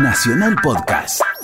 [0.00, 1.39] Nacional Podcast.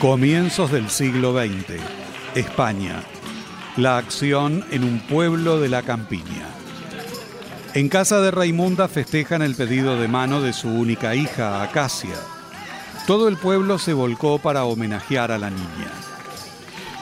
[0.00, 1.78] Comienzos del siglo XX.
[2.34, 3.02] España.
[3.76, 6.48] La acción en un pueblo de la campiña.
[7.74, 12.14] En casa de Raimunda festejan el pedido de mano de su única hija, Acacia.
[13.06, 15.92] Todo el pueblo se volcó para homenajear a la niña.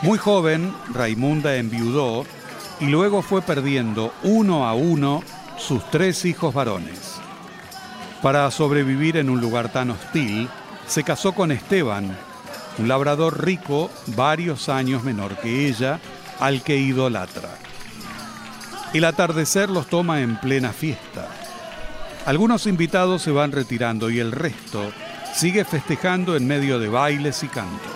[0.02, 2.26] Muy joven, Raimunda enviudó
[2.80, 5.22] y luego fue perdiendo uno a uno
[5.56, 7.20] sus tres hijos varones.
[8.22, 10.48] Para sobrevivir en un lugar tan hostil,
[10.88, 12.16] se casó con Esteban,
[12.78, 16.00] un labrador rico varios años menor que ella,
[16.38, 17.50] al que idolatra.
[18.94, 21.28] El atardecer los toma en plena fiesta.
[22.24, 24.92] Algunos invitados se van retirando y el resto
[25.34, 27.92] sigue festejando en medio de bailes y cantos.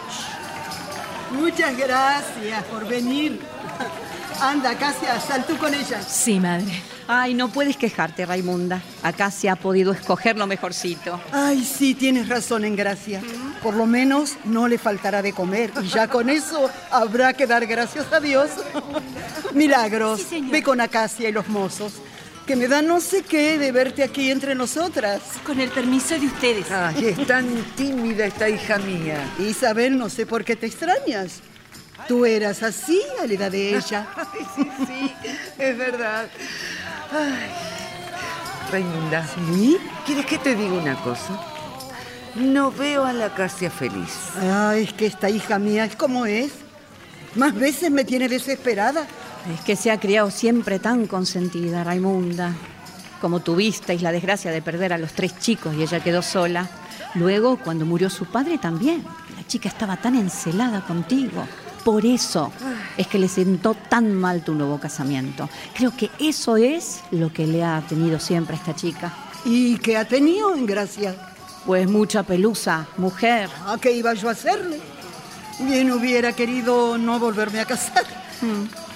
[1.32, 3.40] Muchas gracias por venir.
[4.40, 6.02] Anda, Casia, sal tú con ella.
[6.02, 6.82] Sí, madre.
[7.06, 8.80] Ay, no puedes quejarte, Raimunda.
[9.02, 11.20] Acá se ha podido escoger lo mejorcito.
[11.32, 13.20] Ay, sí, tienes razón en gracia.
[13.62, 17.64] Por lo menos no le faltará de comer y ya con eso habrá que dar
[17.66, 18.50] gracias a Dios.
[19.54, 21.92] Milagros, Sí, ve con Acacia y los mozos,
[22.46, 25.20] que me da no sé qué de verte aquí entre nosotras.
[25.46, 26.70] Con el permiso de ustedes.
[26.72, 27.46] Ay, es tan
[27.76, 29.30] tímida esta hija mía.
[29.38, 31.40] Isabel, no sé por qué te extrañas.
[32.08, 34.08] Tú eras así a la edad de ella.
[34.16, 35.12] Ay, sí, sí,
[35.56, 36.26] es verdad.
[37.12, 37.50] Ay,
[38.72, 39.76] Raimunda, ¿Sí?
[40.04, 41.38] ¿quieres que te diga una cosa?
[42.34, 44.30] No veo a la Casia feliz.
[44.40, 46.52] Ay, es que esta hija mía es como es.
[47.34, 49.06] Más veces me tiene desesperada.
[49.52, 52.54] Es que se ha criado siempre tan consentida, Raimunda.
[53.20, 56.68] Como tuvisteis la desgracia de perder a los tres chicos y ella quedó sola.
[57.14, 59.04] Luego, cuando murió su padre también.
[59.36, 61.46] La chica estaba tan encelada contigo.
[61.84, 62.50] Por eso
[62.96, 65.50] es que le sentó tan mal tu nuevo casamiento.
[65.74, 69.12] Creo que eso es lo que le ha tenido siempre a esta chica.
[69.44, 71.31] ¿Y qué ha tenido en gracia?
[71.66, 73.48] Pues mucha pelusa, mujer.
[73.66, 74.80] ¿A qué iba yo a hacerle?
[75.60, 78.04] Bien hubiera querido no volverme a casar.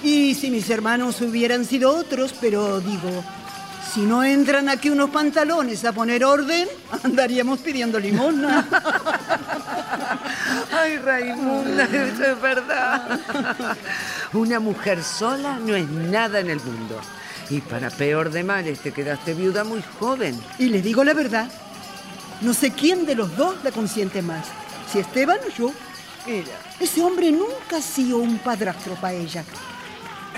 [0.03, 3.23] Y si mis hermanos hubieran sido otros, pero digo,
[3.93, 6.67] si no entran aquí unos pantalones a poner orden,
[7.03, 8.67] andaríamos pidiendo limosna.
[10.71, 13.19] Ay, Raimunda, eso es verdad.
[14.33, 16.99] Una mujer sola no es nada en el mundo.
[17.49, 20.37] Y para peor de males, te quedaste viuda muy joven.
[20.59, 21.49] Y le digo la verdad,
[22.41, 24.45] no sé quién de los dos la consiente más,
[24.91, 25.71] si Esteban o yo.
[26.25, 26.47] Mira,
[26.79, 29.43] Ese hombre nunca ha sido un padrastro para ella.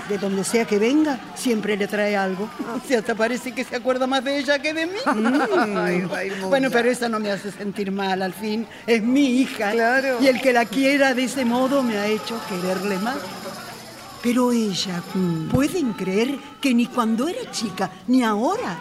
[0.08, 2.48] De donde sea que venga, siempre le trae algo.
[2.84, 4.98] O sea, hasta parece que se acuerda más de ella que de mí.
[5.04, 6.46] Ay, Raimunda.
[6.46, 8.66] bueno, pero eso no me hace sentir mal, al fin.
[8.86, 9.72] Es mi hija.
[9.72, 10.18] Claro.
[10.20, 13.18] Y el que la quiera de ese modo me ha hecho quererle más.
[14.22, 15.02] Pero ella,
[15.50, 18.76] ¿pueden creer que ni cuando era chica, ni ahora,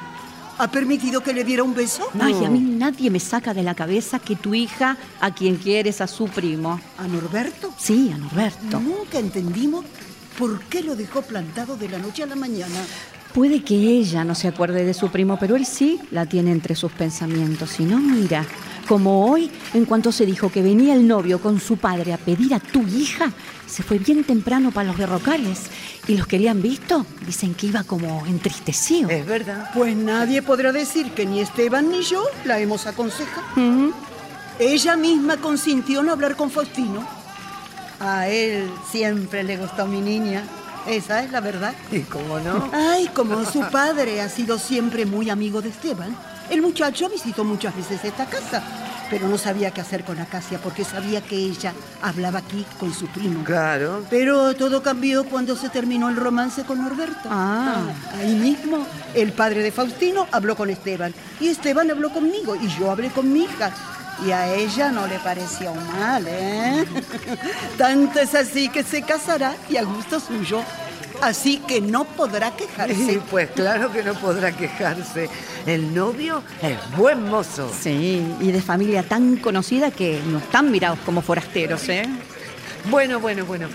[0.59, 2.03] ha permitido que le diera un beso?
[2.19, 6.01] Ay, a mí nadie me saca de la cabeza que tu hija, a quien quieres,
[6.01, 6.79] a su primo.
[6.97, 7.73] ¿A Norberto?
[7.77, 8.79] Sí, a Norberto.
[8.79, 9.85] Nunca entendimos
[10.37, 12.75] por qué lo dejó plantado de la noche a la mañana.
[13.33, 16.75] Puede que ella no se acuerde de su primo, pero él sí la tiene entre
[16.75, 17.79] sus pensamientos.
[17.79, 18.45] Y no, mira,
[18.87, 22.53] como hoy, en cuanto se dijo que venía el novio con su padre a pedir
[22.53, 23.31] a tu hija,
[23.67, 25.69] se fue bien temprano para los berrocales.
[26.09, 29.11] Y los que le han visto dicen que iba como entristecido.
[29.11, 29.69] es verdad.
[29.75, 33.45] Pues nadie podrá decir que ni Esteban ni yo la hemos aconsejado.
[34.57, 37.07] Ella misma consintió no hablar con Faustino.
[37.99, 40.43] A él siempre le gustó mi niña.
[40.87, 41.75] Esa es la verdad.
[41.91, 42.71] ¿Y cómo no?
[42.73, 46.17] Ay, como su padre ha sido siempre muy amigo de Esteban,
[46.49, 48.63] el muchacho visitó muchas veces esta casa,
[49.09, 53.07] pero no sabía qué hacer con Acacia porque sabía que ella hablaba aquí con su
[53.07, 53.43] primo.
[53.43, 54.03] Claro.
[54.09, 57.29] Pero todo cambió cuando se terminó el romance con Norberto.
[57.29, 57.83] Ah.
[58.17, 62.91] Ahí mismo, el padre de Faustino habló con Esteban y Esteban habló conmigo y yo
[62.91, 63.71] hablé con mi hija.
[64.25, 66.85] Y a ella no le pareció mal, ¿eh?
[67.77, 70.61] Tanto es así que se casará y a gusto suyo.
[71.21, 72.95] Así que no podrá quejarse.
[72.95, 75.29] Sí, pues claro que no podrá quejarse.
[75.65, 77.71] El novio es buen mozo.
[77.77, 82.03] Sí, y de familia tan conocida que no están mirados como forasteros, ¿eh?
[82.89, 83.67] Bueno, bueno, bueno.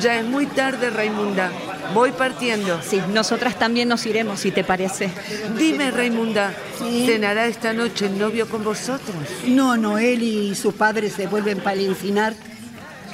[0.00, 1.50] Ya es muy tarde, Raimunda.
[1.94, 2.80] Voy partiendo.
[2.82, 5.10] Sí, nosotras también nos iremos, si te parece.
[5.58, 9.16] Dime, Raimunda, ¿cenará esta noche el novio con vosotros?
[9.46, 12.34] No, no, él y su padre se vuelven para el encinar.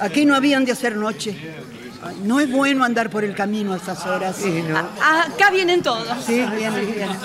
[0.01, 1.37] Aquí no habían de hacer noche.
[2.09, 4.37] Ay, No es bueno andar por el camino a estas horas.
[4.37, 4.77] Sí, ¿no?
[5.01, 6.07] Ah, Acá vienen todos.
[6.25, 7.17] Sí, vienen, vienen.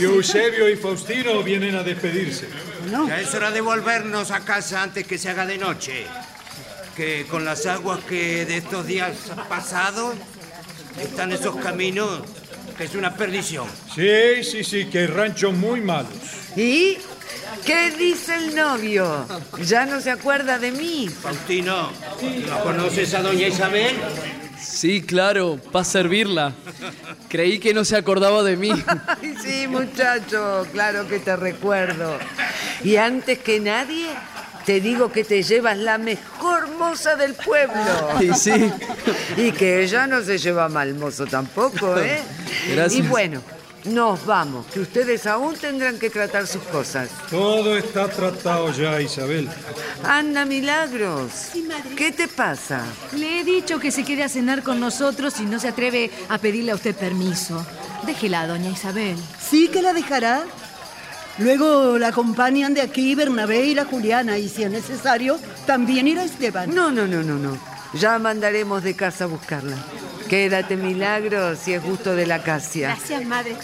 [0.00, 2.48] Eusebio y Faustino vienen a despedirse.
[2.90, 6.06] No, Ya es hora de volvernos a casa antes que se haga de noche.
[6.96, 9.12] Que con las aguas que de estos días
[9.48, 10.14] pasados
[11.00, 12.20] están esos caminos,
[12.76, 13.66] que es una perdición.
[13.94, 16.12] Sí, sí, sí, que hay ranchos muy malos.
[16.56, 16.98] ¿Y
[17.64, 19.26] qué dice el novio?
[19.64, 21.08] ¿Ya no se acuerda de mí?
[21.08, 21.90] Faustino,
[22.48, 23.96] ¿no conoces a doña Isabel?
[24.60, 26.54] Sí, claro, para servirla.
[27.28, 28.70] Creí que no se acordaba de mí.
[29.22, 32.18] Ay, sí, muchacho, claro que te recuerdo.
[32.84, 34.06] Y antes que nadie,
[34.64, 37.74] te digo que te llevas la mejor moza del pueblo.
[38.20, 38.72] Y sí.
[39.36, 42.20] Y que ella no se lleva mal mozo tampoco, ¿eh?
[42.72, 43.04] Gracias.
[43.04, 43.42] Y bueno,
[43.84, 47.10] nos vamos, que ustedes aún tendrán que tratar sus cosas.
[47.30, 49.48] Todo está tratado ya, Isabel.
[50.04, 51.50] Anda, Milagros.
[51.96, 52.84] ¿Qué te pasa?
[53.16, 56.38] Le he dicho que se quede a cenar con nosotros y no se atreve a
[56.38, 57.64] pedirle a usted permiso.
[58.06, 59.16] Déjela, doña Isabel.
[59.40, 60.44] sí que la dejará.
[61.38, 66.24] Luego la acompañan de aquí Bernabé y la Juliana, y si es necesario, también irá
[66.24, 66.74] Esteban.
[66.74, 67.56] No, no, no, no, no.
[67.94, 69.76] Ya mandaremos de casa a buscarla.
[70.28, 72.88] Quédate, Milagros, si es gusto de la Casia.
[72.96, 73.56] Gracias, madre.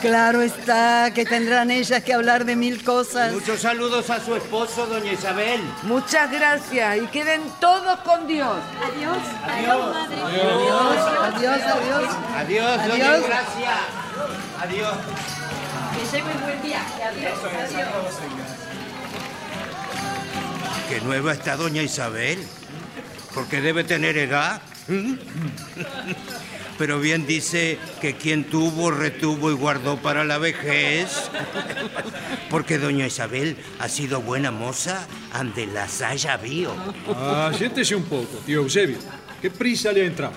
[0.00, 3.32] Claro está que tendrán ellas que hablar de mil cosas.
[3.32, 5.60] Muchos saludos a su esposo, doña Isabel.
[5.82, 8.58] Muchas gracias y queden todos con Dios.
[8.82, 9.18] Adiós.
[9.44, 10.16] Adiós, madre.
[10.22, 12.16] Adiós, adiós.
[12.36, 13.26] Adiós, doña Adiós.
[13.26, 13.76] Gracia.
[14.62, 14.96] Adiós.
[15.94, 17.02] Que lleve un buen viaje.
[17.02, 17.38] Adiós.
[17.44, 17.88] Adiós.
[20.88, 22.46] Qué nueva está doña Isabel.
[23.34, 24.60] Porque debe tener edad.
[26.78, 31.30] Pero bien dice que quien tuvo, retuvo y guardó para la vejez.
[32.50, 36.72] Porque doña Isabel ha sido buena moza ande las haya vio.
[37.14, 38.98] Ah, siéntese un poco, tío Eusebio.
[39.40, 40.34] ¿Qué prisa le ha entrado?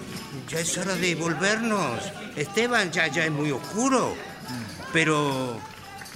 [0.50, 2.00] Ya es hora de volvernos.
[2.36, 4.16] Esteban, ya, ya es muy oscuro.
[4.92, 5.60] Pero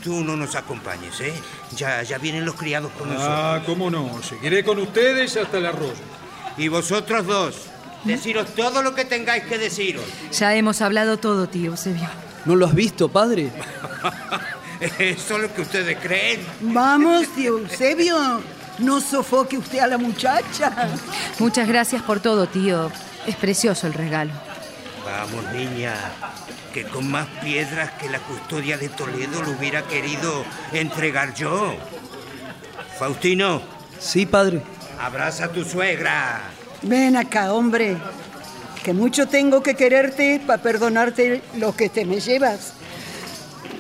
[0.04, 1.34] tú no nos acompañes, ¿eh?
[1.76, 3.38] Ya, ya vienen los criados con nosotros.
[3.38, 4.22] Ah, cómo no.
[4.24, 5.94] Seguiré con ustedes hasta el arroyo.
[6.58, 7.56] Y vosotros dos,
[8.04, 10.04] deciros todo lo que tengáis que deciros.
[10.38, 12.08] Ya hemos hablado todo, tío Eusebio.
[12.46, 13.52] ¿No lo has visto, padre?
[15.00, 16.42] Eso es lo que ustedes creen.
[16.62, 18.42] Vamos, tío Eusebio.
[18.80, 20.90] No sofoque usted a la muchacha.
[21.40, 22.92] Muchas gracias por todo, tío.
[23.28, 24.32] Es precioso el regalo.
[25.06, 25.94] Vamos, niña,
[26.74, 31.76] que con más piedras que la custodia de Toledo lo hubiera querido entregar yo.
[32.98, 33.62] Faustino,
[34.00, 34.62] Sí, padre.
[35.00, 36.42] abraza a tu suegra.
[36.84, 37.98] Ven acá, hombre.
[38.84, 42.74] Que mucho tengo que quererte para perdonarte lo que te me llevas.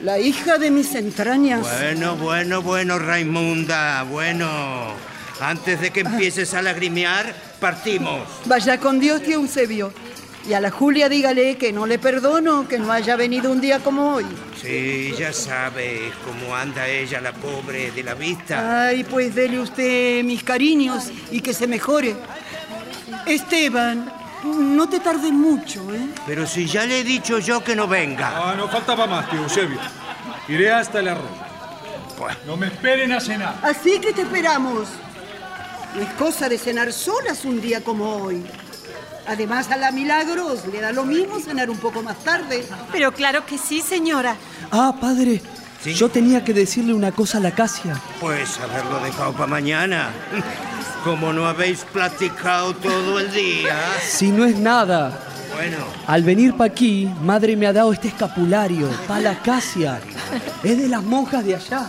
[0.02, 1.62] La hija de mis entrañas.
[1.62, 4.94] Bueno, bueno, bueno, Raimunda, bueno.
[5.42, 8.22] Antes de que empieces a lagrimear, partimos.
[8.46, 9.94] Vaya con Dios, tío Eusebio.
[10.48, 13.80] Y a la Julia dígale que no le perdono que no haya venido un día
[13.80, 14.26] como hoy.
[14.62, 18.88] Sí, ya sabes cómo anda ella, la pobre de la vista.
[18.88, 22.16] Ay, pues dele usted mis cariños y que se mejore.
[23.25, 24.12] Esteban,
[24.44, 26.10] no te tardes mucho, ¿eh?
[26.25, 28.31] Pero si ya le he dicho yo que no venga.
[28.36, 29.80] Ah, no faltaba más, tío Eusebio.
[30.48, 31.44] Iré hasta el arroyo.
[32.45, 33.56] No me esperen a cenar.
[33.62, 34.88] Así que te esperamos.
[35.95, 38.45] No es cosa de cenar solas un día como hoy.
[39.28, 42.66] Además, a la Milagros le da lo mismo cenar un poco más tarde.
[42.92, 44.35] Pero claro que sí, señora.
[44.71, 45.42] Ah, padre.
[45.81, 45.94] Sí.
[45.94, 47.99] Yo tenía que decirle una cosa a la Casia.
[48.19, 50.11] Pues haberlo dejado para mañana.
[51.04, 53.78] Como no habéis platicado todo el día.
[54.02, 55.19] Si no es nada.
[55.54, 60.02] Bueno, Al venir para aquí, madre me ha dado este escapulario, para la Casia.
[60.64, 61.88] Es de las monjas de allá.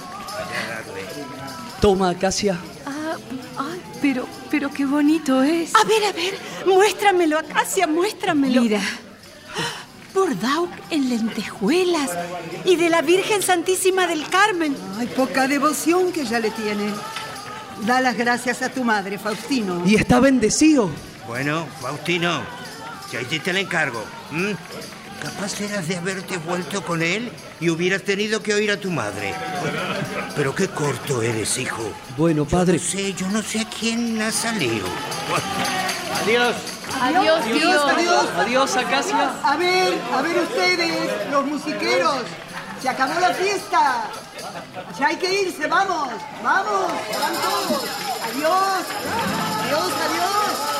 [1.80, 2.58] Toma, Casia.
[2.84, 3.16] Ah,
[3.56, 5.74] ay, pero, pero qué bonito es.
[5.74, 6.34] A ver, a ver,
[6.66, 8.62] muéstramelo, Acacia, muéstramelo.
[8.62, 8.80] Mira,
[10.12, 12.10] Bordado en lentejuelas
[12.64, 14.76] y de la Virgen Santísima del Carmen.
[14.98, 16.92] Ay, poca devoción que ya le tiene.
[17.82, 19.82] Da las gracias a tu madre, Faustino.
[19.86, 20.90] Y está bendecido.
[21.26, 22.42] bueno, Faustino,
[23.12, 24.04] ya hiciste el encargo.
[24.32, 24.56] ¿m?
[25.22, 29.34] Capaz eras de haberte vuelto con él y hubieras tenido que oír a tu madre.
[30.36, 31.82] Pero qué corto eres, hijo.
[32.18, 32.74] Bueno, padre.
[32.78, 34.86] No sé, yo no sé a quién ha salido.
[36.22, 36.54] Adiós.
[37.00, 38.26] adiós, Adiós, adiós.
[38.36, 39.32] Adiós, Acacia.
[39.42, 42.22] A ver, a ver ustedes, los musiqueros.
[42.84, 44.10] Se acabó la fiesta.
[44.98, 46.06] Ya hay que irse, vamos,
[46.42, 47.34] vamos, van.
[48.28, 48.84] Adiós,
[49.62, 50.73] adiós, adiós.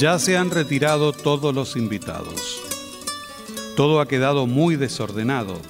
[0.00, 2.58] Ya se han retirado todos los invitados.
[3.76, 5.60] Todo ha quedado muy desordenado.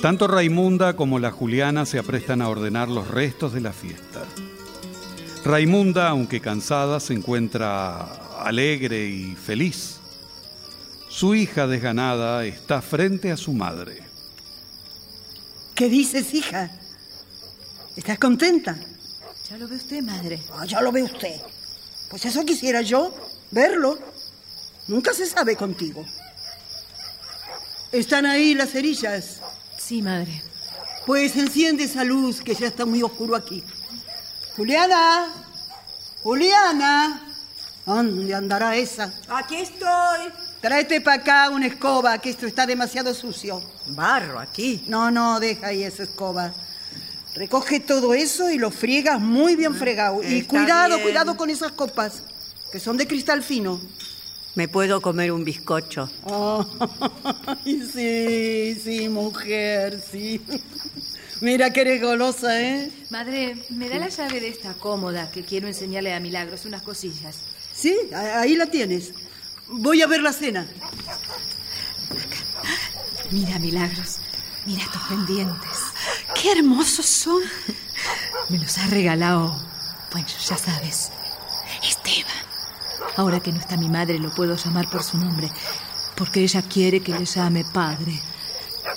[0.00, 4.24] Tanto Raimunda como la Juliana se aprestan a ordenar los restos de la fiesta.
[5.44, 8.02] Raimunda, aunque cansada, se encuentra
[8.40, 9.96] alegre y feliz.
[11.08, 14.00] Su hija desganada está frente a su madre.
[15.74, 16.70] ¿Qué dices, hija?
[17.96, 18.78] ¿Estás contenta?
[19.50, 20.38] Ya lo ve usted, madre.
[20.52, 21.40] Ah, ya lo ve usted.
[22.08, 23.14] Pues eso quisiera yo,
[23.50, 23.98] verlo.
[24.86, 26.04] Nunca se sabe contigo.
[27.92, 29.40] ¿Están ahí las cerillas?
[29.78, 30.42] Sí, madre.
[31.06, 33.62] Pues enciende esa luz que ya está muy oscuro aquí.
[34.56, 35.28] Juliana,
[36.22, 37.22] Juliana,
[37.86, 39.12] ¿dónde andará esa?
[39.28, 40.32] Aquí estoy.
[40.60, 43.62] Tráete para acá una escoba, que esto está demasiado sucio.
[43.88, 44.84] Barro aquí.
[44.88, 46.52] No, no, deja ahí esa escoba.
[47.38, 50.20] Recoge todo eso y lo friegas muy bien fregado.
[50.28, 51.02] Y cuidado, bien.
[51.02, 52.24] cuidado con esas copas,
[52.72, 53.80] que son de cristal fino.
[54.56, 56.10] Me puedo comer un bizcocho.
[56.24, 56.66] Oh,
[57.64, 60.40] sí, sí, mujer, sí.
[61.40, 62.90] Mira que eres golosa, ¿eh?
[63.10, 67.36] Madre, me da la llave de esta cómoda que quiero enseñarle a Milagros unas cosillas.
[67.72, 69.12] Sí, ahí la tienes.
[69.68, 70.66] Voy a ver la cena.
[73.30, 74.16] Mira, Milagros.
[74.66, 75.87] Mira estos pendientes.
[76.34, 77.42] ¡Qué hermosos son!
[78.48, 79.54] Me los ha regalado.
[80.12, 81.10] Bueno, ya sabes.
[81.82, 82.32] Esteban.
[83.16, 85.50] Ahora que no está mi madre, lo puedo llamar por su nombre.
[86.16, 88.20] Porque ella quiere que le llame padre.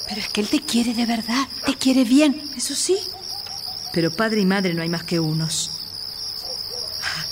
[0.07, 2.41] Pero es que él te quiere de verdad, te quiere bien.
[2.55, 2.97] Eso sí.
[3.93, 5.71] Pero padre y madre no hay más que unos.
[7.03, 7.25] Ah,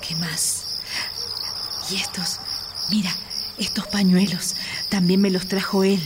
[0.00, 0.64] ¿Qué más?
[1.90, 2.40] Y estos,
[2.90, 3.14] mira,
[3.58, 4.54] estos pañuelos
[4.88, 6.00] también me los trajo él,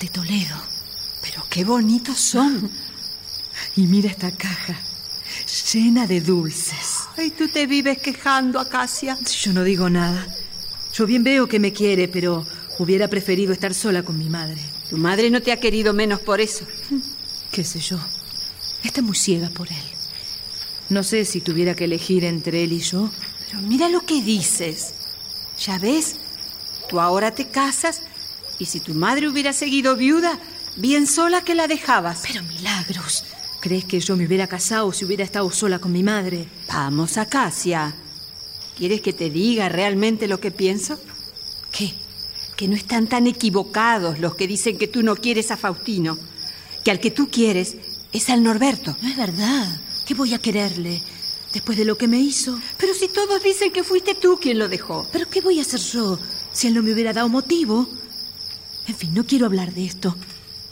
[0.00, 0.73] de Toledo.
[1.54, 2.68] Qué bonitos son.
[3.76, 4.76] Y mira esta caja,
[5.72, 7.04] llena de dulces.
[7.16, 9.16] Ay, tú te vives quejando, Acacia.
[9.40, 10.26] Yo no digo nada.
[10.92, 12.44] Yo bien veo que me quiere, pero
[12.80, 14.60] hubiera preferido estar sola con mi madre.
[14.90, 16.66] Tu madre no te ha querido menos por eso.
[17.52, 18.00] ¿Qué sé yo?
[18.82, 19.84] Está muy ciega por él.
[20.88, 23.12] No sé si tuviera que elegir entre él y yo.
[23.46, 24.94] Pero mira lo que dices.
[25.64, 26.16] Ya ves,
[26.88, 28.02] tú ahora te casas
[28.58, 30.36] y si tu madre hubiera seguido viuda,
[30.76, 32.22] bien sola que la dejabas.
[32.26, 33.24] Pero milagros.
[33.60, 36.48] ¿Crees que yo me hubiera casado si hubiera estado sola con mi madre?
[36.68, 37.94] Vamos, Acacia.
[38.76, 41.00] ¿Quieres que te diga realmente lo que pienso?
[41.72, 41.94] ¿Qué?
[42.56, 46.18] Que no están tan equivocados los que dicen que tú no quieres a Faustino.
[46.84, 47.76] Que al que tú quieres
[48.12, 48.96] es al Norberto.
[49.00, 49.80] No es verdad.
[50.06, 51.00] ¿Qué voy a quererle?
[51.52, 52.60] Después de lo que me hizo.
[52.76, 55.08] Pero si todos dicen que fuiste tú quien lo dejó.
[55.10, 56.18] ¿Pero qué voy a hacer yo
[56.52, 57.88] si él no me hubiera dado motivo?
[58.86, 60.14] En fin, no quiero hablar de esto.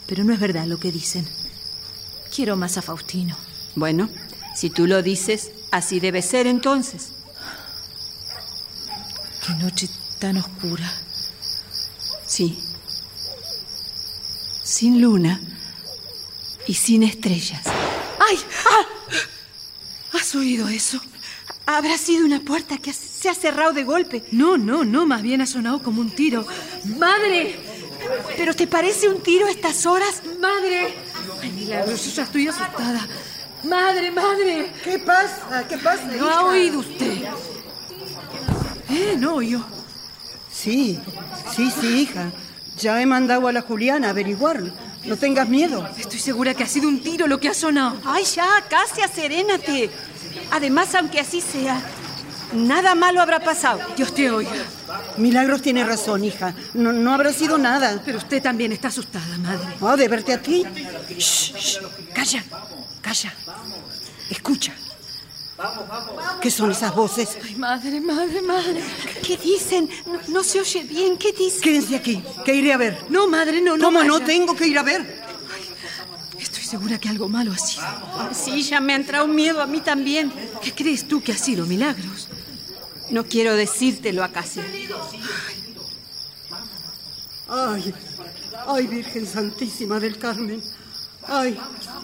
[0.07, 1.27] Pero no es verdad lo que dicen.
[2.35, 3.37] Quiero más a Faustino.
[3.75, 4.09] Bueno,
[4.55, 7.09] si tú lo dices, así debe ser entonces.
[9.45, 10.91] Qué noche tan oscura.
[12.25, 12.57] Sí.
[14.63, 15.39] Sin luna
[16.67, 17.61] y sin estrellas.
[17.65, 18.39] ¡Ay!
[18.69, 18.85] ¡Ah!
[20.13, 21.01] ¿Has oído eso?
[21.65, 24.23] Habrá sido una puerta que se ha cerrado de golpe.
[24.31, 26.45] No, no, no, más bien ha sonado como un tiro.
[26.97, 27.72] ¡Madre!
[28.37, 30.21] ¿Pero te parece un tiro a estas horas?
[30.39, 30.95] ¡Madre!
[31.41, 33.07] Ay, milagros, yo ya estoy asustada.
[33.63, 34.71] ¡Madre, madre!
[34.83, 35.65] ¿Qué pasa?
[35.67, 36.03] ¿Qué pasa?
[36.05, 36.39] ¿No hija?
[36.39, 37.23] ha oído usted?
[38.89, 39.15] ¿Eh?
[39.17, 39.63] ¿No oyó?
[40.51, 40.99] Sí,
[41.55, 42.31] sí, sí, hija.
[42.77, 44.71] Ya he mandado a la Juliana a averiguarlo.
[45.05, 45.87] No tengas miedo.
[45.97, 47.97] Estoy segura que ha sido un tiro lo que ha sonado.
[48.05, 49.89] Ay, ya, Casia, serénate.
[50.51, 51.81] Además, aunque así sea,
[52.53, 53.79] nada malo habrá pasado.
[53.95, 54.51] Dios te oiga.
[55.17, 56.53] Milagros tiene razón, hija.
[56.73, 58.01] No, no habrá sido nada.
[58.05, 59.67] Pero usted también está asustada, madre.
[59.81, 60.63] Oh, de verte a ti.
[61.17, 61.77] Shh, shh.
[62.13, 62.43] Calla,
[63.01, 63.33] calla.
[64.29, 64.73] Escucha.
[66.41, 67.37] ¿Qué son esas voces?
[67.43, 68.83] Ay, madre, madre, madre.
[69.25, 69.89] ¿Qué dicen?
[70.05, 71.17] No, no se oye bien.
[71.17, 71.61] ¿Qué dicen?
[71.61, 72.97] Quédense aquí, que iré a ver.
[73.09, 73.83] No, madre, no, no.
[73.85, 75.23] ¿Cómo no tengo que ir a ver?
[76.39, 77.85] Estoy segura que algo malo ha sido.
[78.33, 80.33] Sí, ya me ha entrado miedo a mí también.
[80.61, 82.27] ¿Qué crees tú que ha sido, Milagros?
[83.13, 84.65] No quiero decírtelo, Acacia.
[87.47, 87.93] Ay,
[88.67, 90.59] ay, Virgen Santísima del Carmen.
[91.27, 91.55] Ay,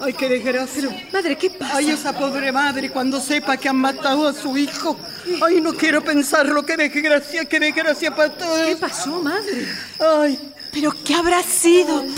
[0.01, 1.09] ay, qué desgracia.
[1.11, 1.77] Madre, ¿qué pasa?
[1.77, 4.97] Ay, esa pobre madre cuando sepa que han matado a su hijo.
[5.43, 6.63] Ay, no quiero pensarlo.
[6.63, 8.67] Qué desgracia, qué desgracia para todos.
[8.67, 9.67] ¿Qué pasó, madre?
[9.99, 12.03] Ay, ¿Pero qué habrá sido?
[12.03, 12.13] Ay,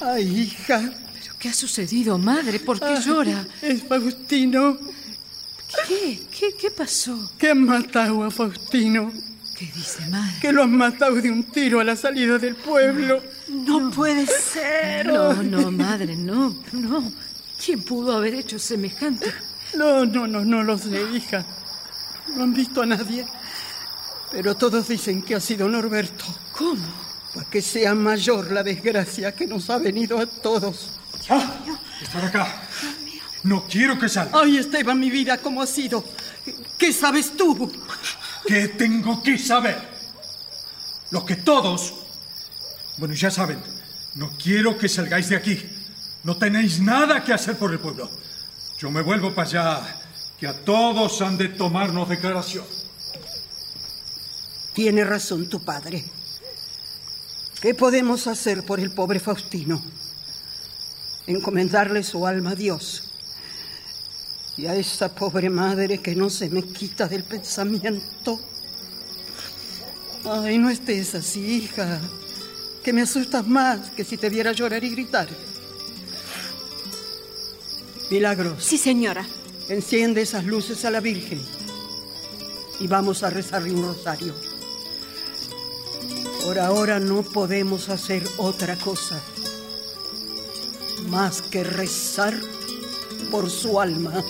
[0.00, 0.80] ay, hija.
[0.80, 2.60] ¿Pero qué ha sucedido, madre?
[2.60, 3.46] ¿Por qué llora?
[3.62, 4.78] Es Faustino.
[5.86, 6.20] ¿Qué?
[6.30, 7.30] ¿Qué, qué pasó?
[7.38, 9.12] Que han matado a Faustino.
[9.58, 10.34] ¿Qué dice, madre?
[10.40, 13.20] Que lo han matado de un tiro a la salida del pueblo.
[13.48, 15.06] No, puede ser.
[15.06, 17.12] No, no, madre, no, no.
[17.64, 19.32] ¿Quién pudo haber hecho semejante?
[19.74, 21.44] No, no, no, no lo sé, hija.
[22.36, 23.26] No han visto a nadie.
[24.30, 26.24] Pero todos dicen que ha sido Norberto.
[26.52, 27.07] ¿Cómo?
[27.34, 30.90] Para que sea mayor la desgracia que nos ha venido a todos.
[31.28, 31.56] ¡Ah!
[32.02, 32.62] ¡Estar acá!
[33.44, 34.40] No quiero que salga.
[34.40, 36.04] Ay, Esteban, mi vida, ¿cómo ha sido?
[36.76, 37.70] ¿Qué sabes tú?
[38.46, 39.78] ¿Qué tengo que saber?
[41.10, 41.94] Lo que todos...
[42.98, 43.62] Bueno, ya saben,
[44.16, 45.62] no quiero que salgáis de aquí.
[46.24, 48.10] No tenéis nada que hacer por el pueblo.
[48.78, 49.96] Yo me vuelvo para allá,
[50.38, 52.64] que a todos han de tomarnos declaración.
[54.74, 56.04] Tiene razón tu padre.
[57.60, 59.82] ¿Qué podemos hacer por el pobre Faustino?
[61.26, 63.10] Encomendarle su alma a Dios.
[64.56, 68.40] Y a esa pobre madre que no se me quita del pensamiento.
[70.24, 72.00] Ay, no estés así, hija.
[72.84, 75.28] Que me asustas más que si te viera llorar y gritar.
[78.08, 78.64] Milagros.
[78.64, 79.26] Sí, señora.
[79.68, 81.42] Enciende esas luces a la Virgen.
[82.78, 84.47] Y vamos a rezarle un rosario.
[86.44, 89.20] Por ahora no podemos hacer otra cosa
[91.08, 92.34] más que rezar
[93.30, 94.24] por su alma.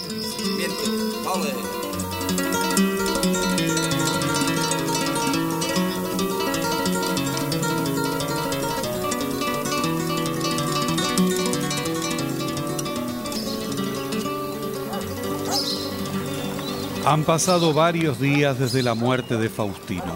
[17.05, 20.15] Han pasado varios días desde la muerte de Faustino.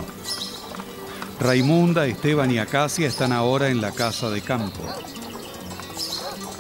[1.42, 4.80] Raimunda, Esteban y Acacia están ahora en la casa de campo.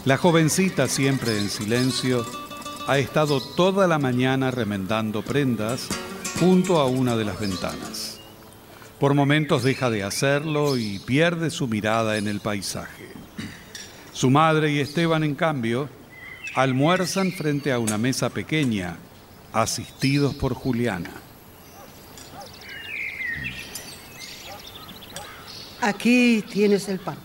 [0.04, 2.26] La jovencita, siempre en silencio,
[2.88, 5.86] ha estado toda la mañana remendando prendas
[6.40, 8.18] junto a una de las ventanas.
[8.98, 13.06] Por momentos deja de hacerlo y pierde su mirada en el paisaje.
[14.12, 15.88] Su madre y Esteban, en cambio,
[16.56, 18.96] almuerzan frente a una mesa pequeña,
[19.52, 21.12] asistidos por Juliana.
[25.82, 27.16] Aquí tienes el pan.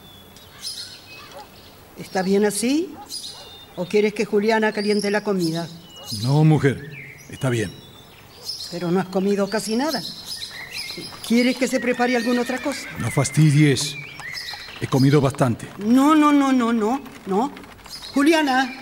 [1.98, 2.94] ¿Está bien así?
[3.76, 5.68] ¿O quieres que Juliana caliente la comida?
[6.24, 6.90] No, mujer,
[7.30, 7.72] está bien.
[8.72, 10.02] Pero no has comido casi nada.
[11.28, 12.88] ¿Quieres que se prepare alguna otra cosa?
[13.00, 13.96] No fastidies.
[14.82, 15.68] He comido bastante.
[15.78, 17.52] No, no, no, no, no, no.
[18.14, 18.74] Juliana,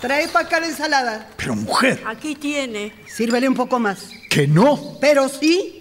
[0.00, 1.30] trae para acá la ensalada.
[1.36, 2.92] Pero mujer, Aquí tiene.
[3.06, 4.08] Sírvele un poco más.
[4.28, 4.98] que no.
[5.00, 5.79] Pero sí.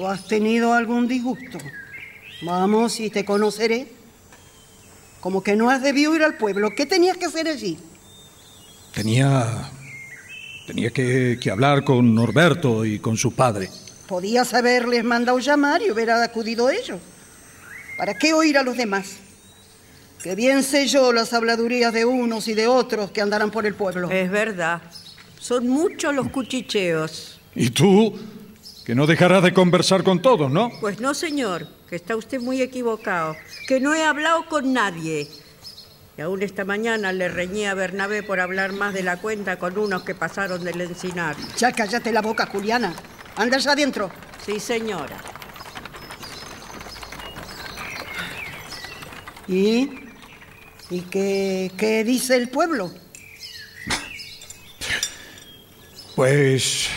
[0.00, 1.58] Tú has tenido algún disgusto.
[2.40, 3.86] Vamos y te conoceré.
[5.20, 6.70] Como que no has debido ir al pueblo.
[6.74, 7.76] ¿Qué tenías que hacer allí?
[8.94, 9.70] Tenía.
[10.66, 13.68] Tenía que, que hablar con Norberto y con su padre.
[14.08, 16.98] Podías haberles mandado llamar y hubiera acudido ellos.
[17.98, 19.16] ¿Para qué oír a los demás?
[20.22, 23.74] Que bien sé yo las habladurías de unos y de otros que andarán por el
[23.74, 24.10] pueblo.
[24.10, 24.80] Es verdad.
[25.38, 27.38] Son muchos los cuchicheos.
[27.54, 28.18] ¿Y tú?
[28.90, 30.72] Que no dejarás de conversar con todos, ¿no?
[30.80, 33.36] Pues no, señor, que está usted muy equivocado.
[33.68, 35.28] Que no he hablado con nadie.
[36.18, 39.78] Y aún esta mañana le reñí a Bernabé por hablar más de la cuenta con
[39.78, 41.36] unos que pasaron del encinar.
[41.56, 42.92] Ya cállate la boca, Juliana.
[43.36, 44.10] Anda allá adentro.
[44.44, 45.18] Sí, señora.
[49.46, 49.88] ¿Y?
[50.90, 52.90] ¿Y qué, qué dice el pueblo?
[56.16, 56.90] Pues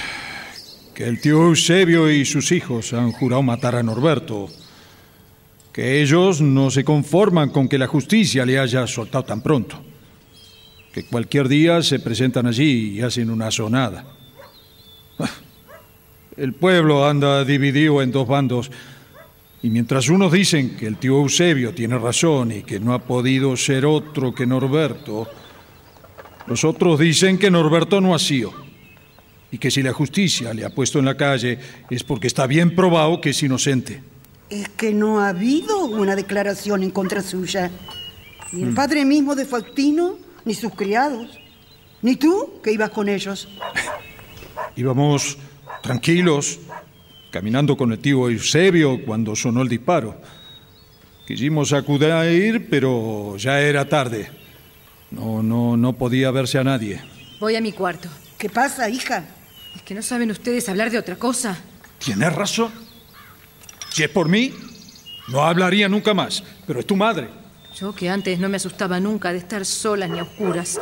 [0.93, 4.47] que el tío Eusebio y sus hijos han jurado matar a Norberto.
[5.71, 9.81] Que ellos no se conforman con que la justicia le haya soltado tan pronto.
[10.93, 14.05] Que cualquier día se presentan allí y hacen una sonada.
[16.37, 18.69] El pueblo anda dividido en dos bandos.
[19.63, 23.57] Y mientras unos dicen que el tío Eusebio tiene razón y que no ha podido
[23.57, 25.27] ser otro que Norberto,
[26.45, 28.72] los otros dicen que Norberto no ha sido
[29.53, 31.59] y que si la justicia le ha puesto en la calle
[31.91, 34.01] es porque está bien probado que es inocente.
[34.49, 37.69] Es que no ha habido una declaración en contra suya.
[38.51, 38.75] Ni el Mm.
[38.75, 41.39] padre mismo de Faustino, ni sus criados.
[42.01, 43.47] Ni tú, que ibas con ellos.
[44.75, 45.37] Íbamos
[45.83, 46.59] tranquilos,
[47.29, 50.19] caminando con el tío Eusebio cuando sonó el disparo.
[51.27, 54.29] Quisimos acudir, pero ya era tarde.
[55.11, 56.99] No, no, no podía verse a nadie.
[57.39, 58.09] Voy a mi cuarto.
[58.39, 59.23] ¿Qué pasa, hija?
[59.75, 61.57] ¿Es que no saben ustedes hablar de otra cosa?
[61.99, 62.71] ¿Tienes razón?
[63.91, 64.53] Si es por mí,
[65.29, 67.29] No hablaría nunca más, pero es tu madre.
[67.79, 70.79] Yo que antes no me asustaba nunca de estar sola ni a oscuras.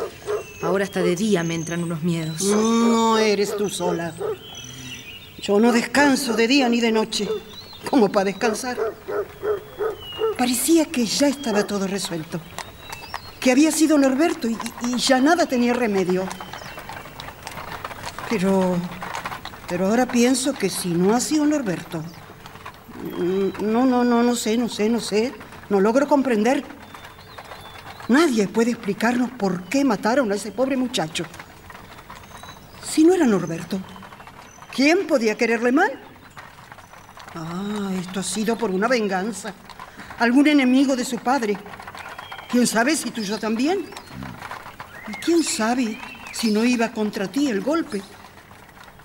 [0.62, 2.42] Ahora hasta de día me entran unos miedos.
[2.42, 4.12] No eres tú sola.
[5.40, 7.28] Yo no descanso de día ni de noche,
[7.88, 8.76] como para descansar.
[10.36, 12.40] Parecía que ya estaba todo resuelto,
[13.38, 14.56] que había sido Norberto y,
[14.88, 16.26] y ya nada tenía remedio.
[18.32, 18.78] Pero,
[19.68, 22.02] pero ahora pienso que si no ha sido Norberto,
[23.60, 25.34] no, no, no, no sé, no sé, no sé,
[25.68, 26.64] no logro comprender.
[28.08, 31.26] Nadie puede explicarnos por qué mataron a ese pobre muchacho.
[32.82, 33.78] Si no era Norberto,
[34.74, 35.90] ¿quién podía quererle mal?
[37.34, 39.52] Ah, esto ha sido por una venganza.
[40.18, 41.58] Algún enemigo de su padre.
[42.50, 43.84] ¿Quién sabe si tuyo también?
[45.08, 45.98] ¿Y quién sabe
[46.32, 48.00] si no iba contra ti el golpe?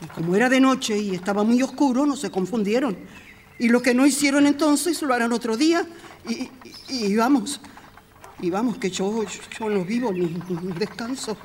[0.02, 2.98] Y como era de noche y estaba muy oscuro, no se confundieron.
[3.60, 5.86] Y lo que no hicieron entonces lo harán otro día.
[6.30, 6.34] Y,
[6.90, 7.60] y- y vamos,
[8.40, 9.24] y vamos, que yo,
[9.60, 10.26] yo no vivo ni,
[10.62, 11.36] ni descanso.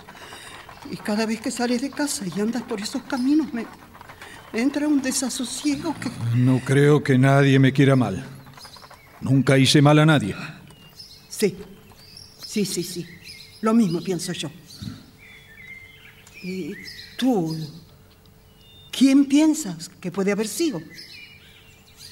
[0.90, 3.64] Y cada vez que sales de casa y andas por esos caminos, me,
[4.52, 6.10] me entra un desasosiego que...
[6.36, 8.22] No creo que nadie me quiera mal.
[9.20, 10.34] Nunca hice mal a nadie.
[11.28, 11.56] Sí,
[12.44, 13.06] sí, sí, sí.
[13.62, 14.50] Lo mismo pienso yo.
[16.42, 16.74] ¿Y
[17.16, 17.56] tú?
[18.92, 20.80] ¿Quién piensas que puede haber sido?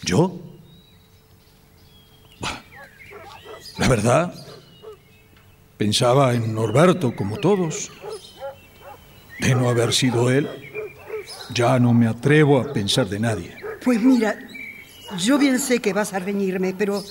[0.03, 0.40] ¿Yo?
[2.40, 2.62] Bah,
[3.79, 4.35] La verdad,
[5.77, 7.93] pensaba en Norberto como todos.
[9.38, 10.49] De no haber sido él,
[11.55, 13.57] ya no me atrevo a pensar de nadie.
[13.85, 14.38] Pues mira,
[15.19, 17.03] yo bien sé que vas a reñirme, pero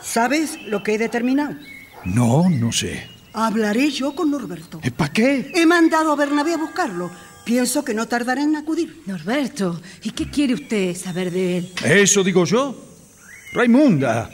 [0.00, 1.56] ¿sabes lo que he determinado?
[2.04, 3.08] No, no sé.
[3.34, 4.80] Hablaré yo con Norberto.
[4.96, 5.52] ¿Para qué?
[5.54, 7.10] He mandado a Bernabé a buscarlo.
[7.48, 9.00] Pienso que no tardará en acudir.
[9.06, 11.72] Norberto, ¿y qué quiere usted saber de él?
[11.82, 12.76] Eso digo yo.
[13.54, 14.28] Raimunda,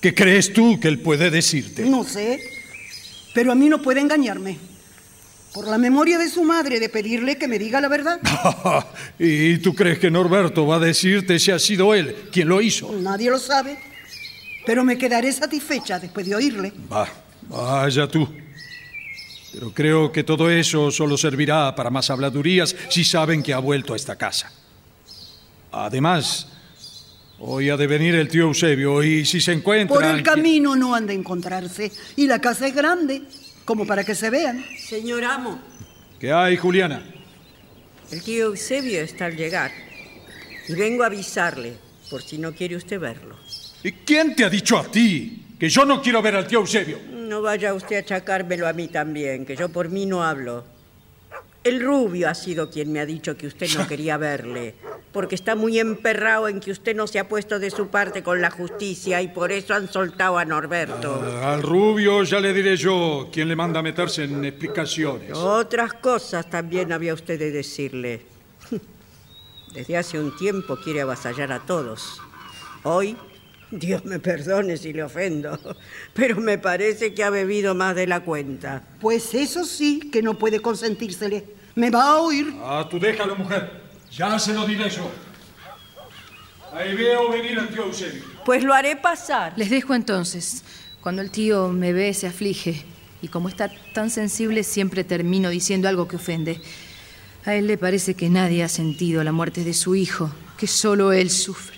[0.00, 1.84] ¿qué crees tú que él puede decirte?
[1.84, 2.40] No sé,
[3.34, 4.58] pero a mí no puede engañarme.
[5.54, 8.18] Por la memoria de su madre de pedirle que me diga la verdad.
[9.20, 12.90] ¿Y tú crees que Norberto va a decirte si ha sido él quien lo hizo?
[12.90, 13.78] Nadie lo sabe,
[14.66, 16.72] pero me quedaré satisfecha después de oírle.
[16.92, 17.08] Va,
[17.48, 18.28] vaya tú.
[19.52, 23.94] Pero creo que todo eso solo servirá para más habladurías si saben que ha vuelto
[23.94, 24.52] a esta casa.
[25.72, 26.48] Además,
[27.38, 29.94] hoy ha de venir el tío Eusebio y si se encuentra...
[29.94, 33.22] Por el camino no han de encontrarse y la casa es grande,
[33.64, 34.64] como para que se vean.
[34.78, 35.60] Señor amo,
[36.18, 37.02] ¿Qué hay, Juliana?
[38.10, 39.70] el tío Eusebio está al llegar.
[40.68, 41.74] Y vengo a avisarle,
[42.10, 43.36] por si no quiere usted verlo.
[43.82, 46.98] ¿Y quién te ha dicho a ti que yo no quiero ver al tío Eusebio?
[47.30, 50.64] No vaya usted a achacármelo a mí también, que yo por mí no hablo.
[51.62, 54.74] El rubio ha sido quien me ha dicho que usted no quería verle,
[55.12, 58.40] porque está muy emperrado en que usted no se ha puesto de su parte con
[58.42, 61.22] la justicia y por eso han soltado a Norberto.
[61.24, 65.30] Ah, Al rubio ya le diré yo quién le manda a meterse en explicaciones.
[65.36, 68.22] Otras cosas también había usted de decirle.
[69.72, 72.20] Desde hace un tiempo quiere avasallar a todos.
[72.82, 73.16] Hoy,
[73.70, 75.58] Dios me perdone si le ofendo,
[76.14, 78.82] pero me parece que ha bebido más de la cuenta.
[79.00, 81.44] Pues eso sí que no puede consentírsele.
[81.76, 82.52] Me va a oír.
[82.62, 83.80] Ah, tú déjalo, mujer.
[84.10, 85.08] Ya se lo diré yo.
[86.72, 88.22] Ahí veo venir al tío Eusebio.
[88.44, 89.52] Pues lo haré pasar.
[89.56, 90.64] Les dejo entonces.
[91.00, 92.84] Cuando el tío me ve, se aflige.
[93.22, 96.60] Y como está tan sensible, siempre termino diciendo algo que ofende.
[97.44, 101.12] A él le parece que nadie ha sentido la muerte de su hijo, que solo
[101.12, 101.69] él sufre.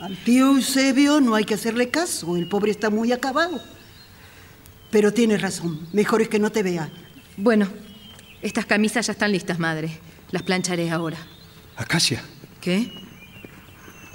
[0.00, 3.60] Al tío Eusebio no hay que hacerle caso, el pobre está muy acabado.
[4.90, 6.90] Pero tienes razón, mejor es que no te vea.
[7.36, 7.68] Bueno,
[8.40, 9.90] estas camisas ya están listas, madre.
[10.30, 11.18] Las plancharé ahora.
[11.76, 12.22] Acacia,
[12.60, 12.92] ¿Qué?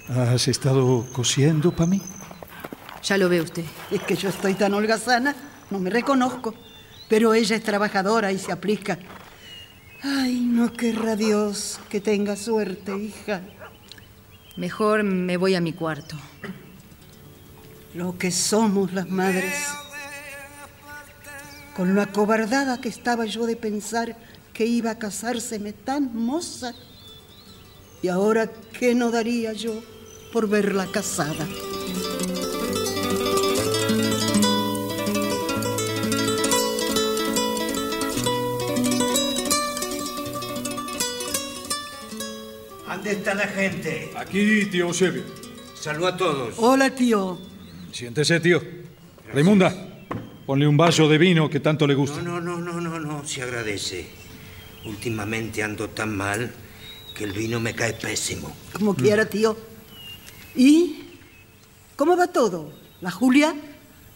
[0.07, 2.01] ¿has estado cosiendo para mí?
[3.03, 3.65] Ya lo ve usted.
[3.91, 5.35] Es que yo estoy tan holgazana,
[5.69, 6.55] no me reconozco.
[7.07, 8.97] Pero ella es trabajadora y se aplica.
[10.01, 13.41] Ay, no querrá Dios que tenga suerte, hija.
[14.57, 16.15] Mejor me voy a mi cuarto.
[17.93, 19.53] Lo que somos las madres.
[21.75, 24.17] Con lo acobardada que estaba yo de pensar
[24.53, 26.73] que iba a casárseme tan moza.
[28.01, 29.81] Y ahora, ¿qué no daría yo
[30.31, 31.45] por verla casada?
[43.05, 44.11] ¿Dónde está la gente?
[44.17, 45.21] Aquí, tío Eusebio.
[45.79, 46.55] Saludo a todos.
[46.57, 47.37] Hola, tío.
[47.91, 48.59] Siéntese, tío.
[49.31, 49.71] Raimunda,
[50.47, 52.19] ponle un vaso de vino que tanto le gusta.
[52.23, 54.07] No, no, no, no, no, no, se agradece.
[54.85, 56.51] Últimamente ando tan mal
[57.15, 58.51] que el vino me cae pésimo.
[58.73, 59.55] Como quiera, tío.
[60.55, 61.03] ¿Y
[61.95, 62.73] ¿Cómo va todo?
[63.01, 63.53] ¿La Julia?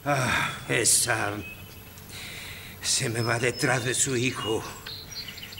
[0.03, 1.33] Ah, esa.
[2.81, 4.63] Se me va detrás de su hijo.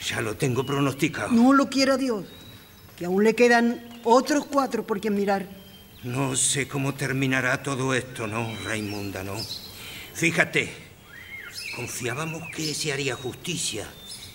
[0.04, 1.32] Ya lo tengo pronosticado.
[1.32, 2.26] No lo quiera Dios,
[3.00, 5.48] que aún le quedan otros cuatro por quien mirar.
[6.04, 9.38] No sé cómo terminará todo esto, ¿no, Raimunda, no?
[10.14, 10.70] Fíjate,
[11.78, 13.88] confiábamos que se haría justicia.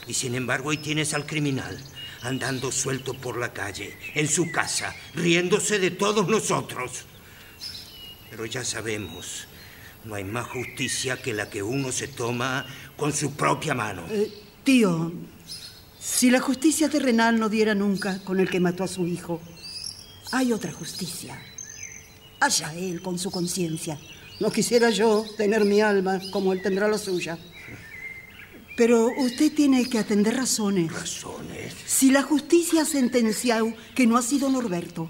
[0.07, 1.79] Y sin embargo, ahí tienes al criminal,
[2.22, 7.05] andando suelto por la calle, en su casa, riéndose de todos nosotros.
[8.31, 9.46] Pero ya sabemos,
[10.05, 12.64] no hay más justicia que la que uno se toma
[12.96, 14.05] con su propia mano.
[14.11, 15.12] Eh, tío,
[16.04, 19.40] si la justicia terrenal no diera nunca con el que mató a su hijo,
[20.32, 21.40] hay otra justicia.
[22.40, 23.98] Allá él con su conciencia.
[24.38, 27.38] No quisiera yo tener mi alma como él tendrá la suya.
[28.76, 30.92] Pero usted tiene que atender razones.
[30.92, 31.72] ¿Razones?
[31.86, 35.08] Si la justicia ha sentenciado que no ha sido Norberto,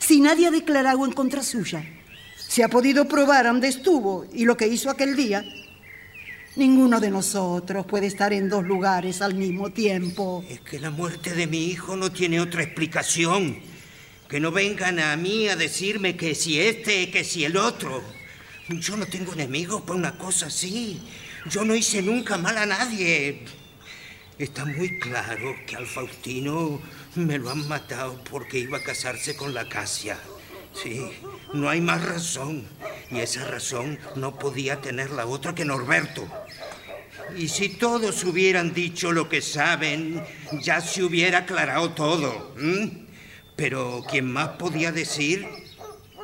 [0.00, 1.84] si nadie ha declarado en contra suya,
[2.36, 5.44] se ha podido probar dónde estuvo y lo que hizo aquel día,
[6.56, 10.44] ninguno de nosotros puede estar en dos lugares al mismo tiempo.
[10.48, 13.58] Es que la muerte de mi hijo no tiene otra explicación.
[14.28, 18.02] Que no vengan a mí a decirme que si este, que si el otro.
[18.68, 21.00] Yo no tengo enemigos por una cosa así.
[21.50, 23.44] Yo no hice nunca mal a nadie.
[24.38, 26.80] Está muy claro que al Faustino
[27.14, 30.18] me lo han matado porque iba a casarse con la Casia.
[30.74, 31.10] Sí,
[31.52, 32.64] no hay más razón.
[33.10, 36.26] Y esa razón no podía tener la otra que Norberto.
[37.36, 40.22] Y si todos hubieran dicho lo que saben,
[40.60, 42.54] ya se hubiera aclarado todo.
[43.56, 45.46] Pero quien más podía decir,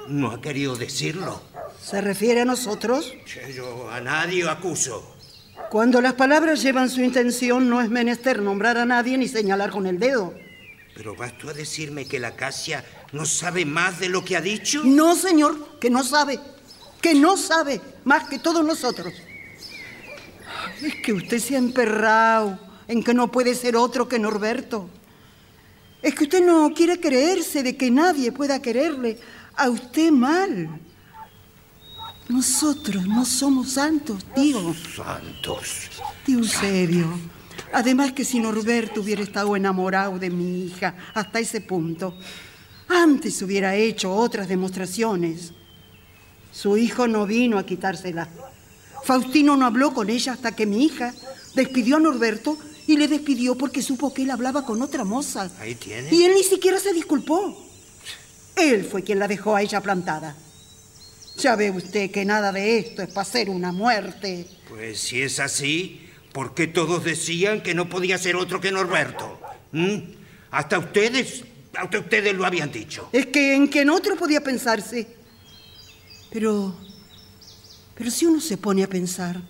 [0.09, 1.43] no ha querido decirlo.
[1.81, 3.15] ¿Se refiere a nosotros?
[3.55, 5.17] Yo a nadie acuso.
[5.71, 9.87] Cuando las palabras llevan su intención, no es menester nombrar a nadie ni señalar con
[9.87, 10.35] el dedo.
[10.95, 14.41] ¿Pero vas tú a decirme que la Casia no sabe más de lo que ha
[14.41, 14.83] dicho?
[14.85, 16.39] No, señor, que no sabe.
[17.01, 19.15] Que no sabe más que todos nosotros.
[20.83, 24.91] Es que usted se ha emperrado en que no puede ser otro que Norberto.
[26.03, 29.19] Es que usted no quiere creerse de que nadie pueda quererle
[29.57, 30.81] a usted mal.
[32.29, 34.75] Nosotros no somos santos, tío.
[34.95, 35.91] Santos.
[36.25, 37.40] Tío Eusebio.
[37.73, 42.17] Además que si Norberto hubiera estado enamorado de mi hija hasta ese punto,
[42.89, 45.53] antes hubiera hecho otras demostraciones.
[46.53, 48.29] Su hijo no vino a quitársela.
[49.05, 51.15] Faustino no habló con ella hasta que mi hija
[51.55, 55.49] despidió a Norberto y le despidió porque supo que él hablaba con otra moza.
[55.61, 56.13] Ahí tiene.
[56.13, 57.57] Y él ni siquiera se disculpó.
[58.57, 60.37] Él fue quien la dejó a ella plantada.
[61.39, 64.47] Ya ve usted que nada de esto es para hacer una muerte.
[64.69, 69.41] Pues si es así, ¿por qué todos decían que no podía ser otro que Norberto?
[69.73, 69.99] ¿Mm?
[70.51, 73.09] Hasta ustedes, hasta ustedes lo habían dicho.
[73.13, 75.07] Es que en que en otro podía pensarse.
[76.31, 76.75] Pero,
[77.95, 79.41] pero si uno se pone a pensar,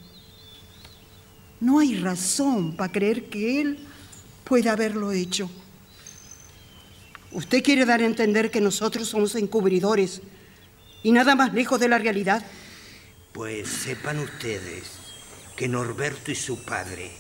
[1.61, 3.79] no hay razón para creer que él
[4.45, 5.51] pueda haberlo hecho.
[7.33, 10.21] Usted quiere dar a entender que nosotros somos encubridores
[11.03, 12.45] y nada más lejos de la realidad.
[13.33, 15.00] Pues sepan ustedes
[15.61, 17.11] que Norberto y su padre,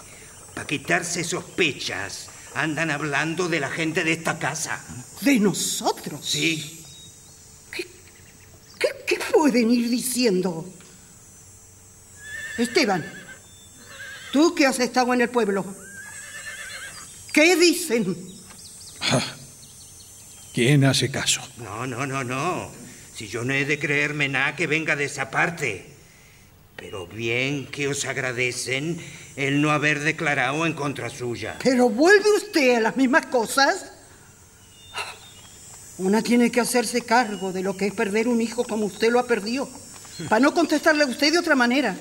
[0.55, 4.83] para quitarse sospechas, andan hablando de la gente de esta casa.
[5.21, 6.25] ¿De nosotros?
[6.25, 6.83] Sí.
[7.71, 7.87] ¿Qué,
[8.79, 10.65] qué, qué pueden ir diciendo?
[12.57, 13.05] Esteban,
[14.33, 15.77] tú que has estado en el pueblo,
[17.35, 18.17] ¿qué dicen?
[20.55, 21.47] ¿Quién hace caso?
[21.59, 22.73] No, no, no, no.
[23.15, 25.90] Si yo no he de creerme nada que venga de esa parte.
[26.81, 28.99] Pero bien que os agradecen
[29.37, 31.59] el no haber declarado en contra suya.
[31.63, 33.93] ¿Pero vuelve usted a las mismas cosas?
[35.99, 39.19] Una tiene que hacerse cargo de lo que es perder un hijo como usted lo
[39.21, 39.69] ha perdido,
[40.31, 41.95] para no contestarle a usted de otra manera.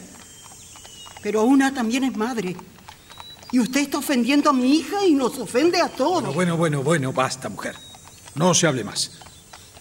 [1.22, 2.56] Pero una también es madre.
[3.52, 6.24] Y usted está ofendiendo a mi hija y nos ofende a todos.
[6.24, 7.76] Bueno, bueno, bueno, bueno, basta, mujer.
[8.36, 9.12] No se hable más.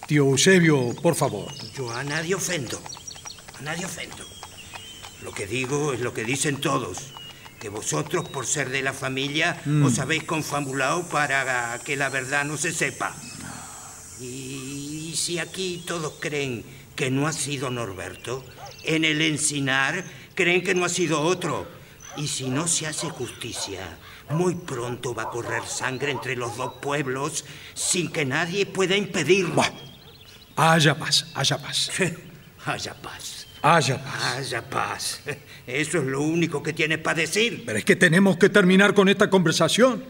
[0.08, 1.52] Tío Eusebio, por favor.
[1.76, 2.80] Yo a nadie ofendo.
[3.60, 4.37] A nadie ofendo.
[5.22, 6.98] Lo que digo es lo que dicen todos.
[7.60, 9.84] Que vosotros, por ser de la familia, Mm.
[9.84, 13.14] os habéis confabulado para que la verdad no se sepa.
[14.20, 16.64] Y si aquí todos creen
[16.96, 18.44] que no ha sido Norberto,
[18.84, 20.04] en el encinar
[20.34, 21.66] creen que no ha sido otro.
[22.16, 23.98] Y si no se hace justicia,
[24.30, 29.54] muy pronto va a correr sangre entre los dos pueblos sin que nadie pueda impedirlo.
[30.56, 31.90] Bah, haya paz, haya paz.
[32.66, 33.37] Haya paz.
[33.62, 34.36] Haya paz.
[34.36, 35.20] Haya paz.
[35.66, 37.64] Eso es lo único que tienes para decir.
[37.66, 40.04] Pero es que tenemos que terminar con esta conversación.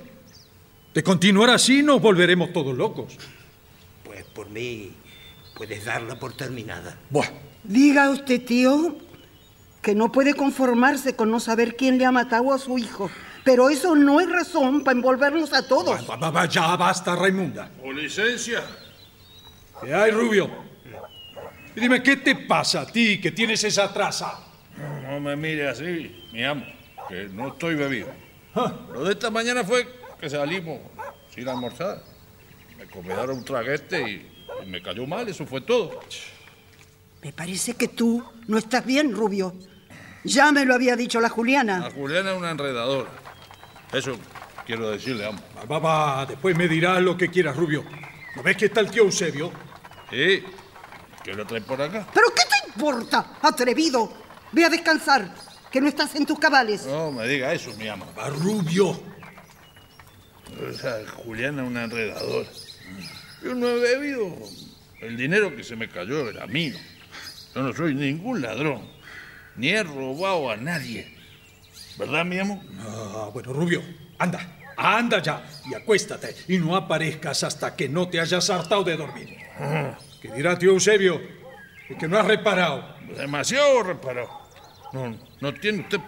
[0.94, 3.16] De continuar así nos volveremos todos locos.
[4.04, 4.92] Pues por mí,
[5.54, 6.98] puedes darla por terminada.
[7.11, 7.28] Buah,
[7.64, 8.96] Diga usted, tío,
[9.82, 13.11] que no puede conformarse con no saber quién le ha matado a su hijo.
[13.44, 16.08] Pero eso no es razón para envolvernos a todos.
[16.08, 17.70] va, va, va, ya basta, Raimunda.
[17.82, 18.62] ¿O licencia?
[19.82, 20.67] ¿Qué hay, Rubio?
[21.79, 24.37] Y dime, ¿qué te pasa a ti que tienes esa traza?
[25.05, 26.64] No me mire así, mi amo,
[27.09, 28.09] que no estoy bebido.
[28.57, 29.87] Ah, Lo de esta mañana fue
[30.21, 30.81] que salimos
[31.33, 32.03] sin almorzar.
[32.77, 34.29] Me comedaron un traguete y,
[34.64, 36.01] y me cayó mal, eso fue todo.
[37.23, 39.55] Me parece que tú no estás bien, Rubio.
[40.25, 41.87] Ya me lo había dicho la Juliana.
[41.87, 43.09] A Juliana es una enredadora.
[43.93, 44.19] Eso
[44.67, 45.41] quiero decirle, amo.
[45.59, 47.85] Va, va, va, después me dirás lo que quieras, Rubio.
[48.35, 49.53] ¿No ves que está el tío Eusebio?
[50.11, 50.43] Sí,
[51.29, 52.07] ¿qué lo trae por acá?
[52.14, 54.11] ¿Pero qué te importa, atrevido?
[54.51, 55.35] Ve a descansar,
[55.71, 56.87] que no estás en tus cabales.
[56.87, 58.07] No me diga eso, mi amo.
[58.19, 58.99] Va, Rubio.
[60.71, 62.49] Esa Juliana es una enredadora.
[63.43, 64.35] Yo no he bebido.
[65.03, 66.79] El dinero que se me cayó era mío.
[67.55, 68.88] Yo no soy ningún ladrón.
[69.57, 71.14] Ni he robado a nadie.
[71.99, 72.64] ¿Verdad, mi amo?
[72.81, 73.83] Ah, bueno, Rubio,
[74.19, 74.55] anda.
[74.79, 76.35] Anda ya y acuéstate.
[76.49, 79.37] Y no aparezcas hasta que no te hayas hartado de dormir.
[80.20, 81.20] ¿Qué dirá tío Eusebio?
[81.88, 82.96] Es que no has reparado.
[83.16, 84.28] Demasiado reparado.
[84.92, 86.00] No, no tiene usted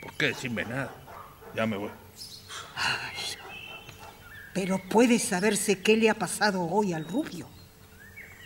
[0.00, 0.92] por qué decirme nada.
[1.54, 1.90] Ya me voy.
[4.52, 7.48] Pero puede saberse qué le ha pasado hoy al Rubio.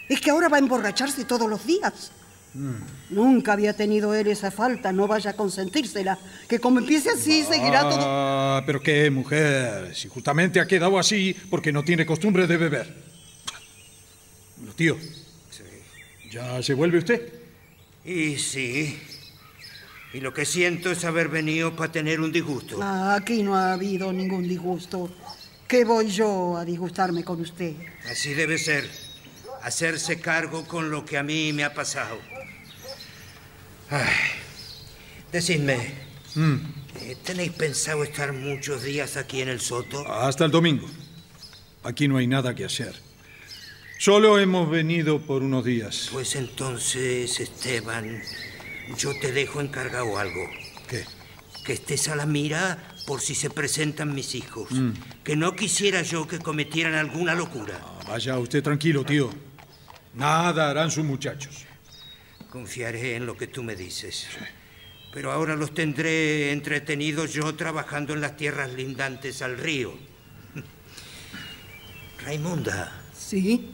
[0.09, 2.13] Es que ahora va a emborracharse todos los días.
[3.11, 6.19] Nunca había tenido él esa falta, no vaya a consentírsela.
[6.49, 8.01] Que como empiece así, seguirá todo.
[8.01, 9.95] Ah, pero qué mujer.
[9.95, 13.08] Si justamente ha quedado así porque no tiene costumbre de beber.
[14.79, 14.97] Tío.
[16.31, 17.33] ¿Ya se vuelve usted?
[18.05, 18.97] Y sí.
[20.13, 22.79] Y lo que siento es haber venido para tener un disgusto.
[22.81, 25.11] Ah, aquí no ha habido ningún disgusto.
[25.67, 27.73] ¿Qué voy yo a disgustarme con usted?
[28.09, 28.89] Así debe ser.
[29.65, 32.17] Hacerse cargo con lo que a mí me ha pasado.
[33.91, 34.07] Ay,
[35.33, 36.57] decidme, Mm,
[37.01, 40.07] eh, ¿tenéis pensado estar muchos días aquí en el soto?
[40.07, 40.87] hasta el domingo.
[41.83, 42.95] Aquí no hay nada que hacer.
[43.99, 46.09] Solo hemos venido por unos días.
[46.13, 48.23] Pues entonces, Esteban,
[48.97, 50.49] yo te dejo encargado algo.
[50.89, 51.05] ¿Qué?
[51.65, 54.71] Que estés a la mira por si se presentan mis hijos.
[54.71, 54.93] Mm.
[55.25, 57.81] Que no quisiera yo que cometieran alguna locura.
[57.83, 59.31] Ah, Vaya usted tranquilo, tío.
[60.15, 61.65] Nada harán sus muchachos.
[62.51, 64.29] Confiaré en lo que tú me dices.
[65.13, 69.93] Pero ahora los tendré entretenidos yo trabajando en las tierras lindantes al río.
[72.25, 73.73] Raimunda, ¿Sí?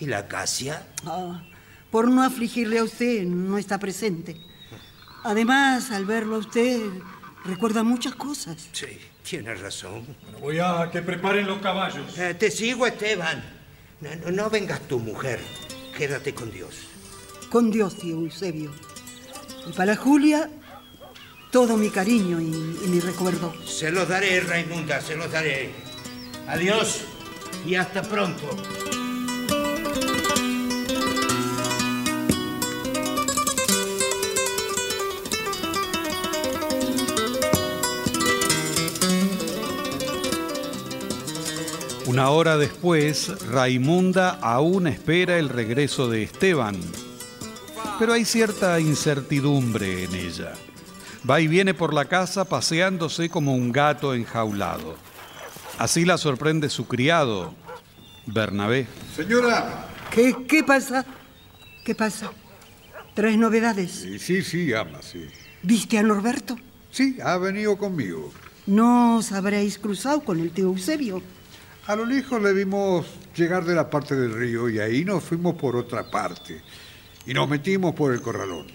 [0.00, 0.86] ¿Y la acacia?
[1.06, 1.42] Ah,
[1.90, 4.36] por no afligirle a usted, no está presente.
[5.22, 6.80] Además, al verlo a usted,
[7.44, 8.68] recuerda muchas cosas.
[8.72, 8.86] Sí,
[9.28, 10.04] tienes razón.
[10.22, 12.18] Bueno, voy a que preparen los caballos.
[12.18, 13.42] Eh, te sigo, Esteban.
[14.00, 15.40] No, no- no vengas tu mujer.
[15.96, 16.74] Quédate con Dios.
[17.50, 18.72] Con Dios, tío Eusebio.
[19.66, 20.50] Y para Julia,
[21.52, 23.54] todo mi cariño y, y mi recuerdo.
[23.64, 25.70] Se los daré, Raimunda, se los daré.
[26.48, 27.02] Adiós
[27.64, 28.44] y hasta pronto.
[42.14, 46.76] Una hora después, Raimunda aún espera el regreso de Esteban,
[47.98, 50.52] pero hay cierta incertidumbre en ella.
[51.28, 54.94] Va y viene por la casa paseándose como un gato enjaulado.
[55.76, 57.52] Así la sorprende su criado,
[58.26, 58.86] Bernabé.
[59.16, 59.88] Señora.
[60.12, 61.04] ¿Qué, qué pasa?
[61.84, 62.30] ¿Qué pasa?
[63.14, 63.90] ¿Tres novedades?
[63.90, 65.26] Sí, sí, sí, ama, sí.
[65.64, 66.56] ¿Viste a Norberto?
[66.92, 68.32] Sí, ha venido conmigo.
[68.66, 71.20] ¿No os habréis cruzado con el tío Eusebio?
[71.86, 73.04] A lo lejos le vimos
[73.36, 76.62] llegar de la parte del río y ahí nos fuimos por otra parte.
[77.26, 78.66] Y nos metimos por el corralón.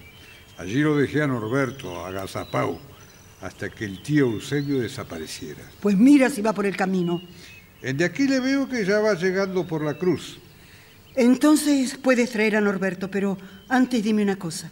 [0.59, 2.77] Allí lo dejé a Norberto, a Gazapau,
[3.41, 5.63] hasta que el tío Eusebio desapareciera.
[5.79, 7.19] Pues mira si va por el camino.
[7.81, 10.37] En de aquí le veo que ya va llegando por la cruz.
[11.15, 13.39] Entonces puedes traer a Norberto, pero
[13.69, 14.69] antes dime una cosa.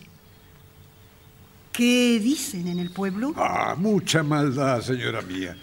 [1.72, 3.34] ¿Qué dicen en el pueblo?
[3.36, 5.58] Ah, mucha maldad, señora mía.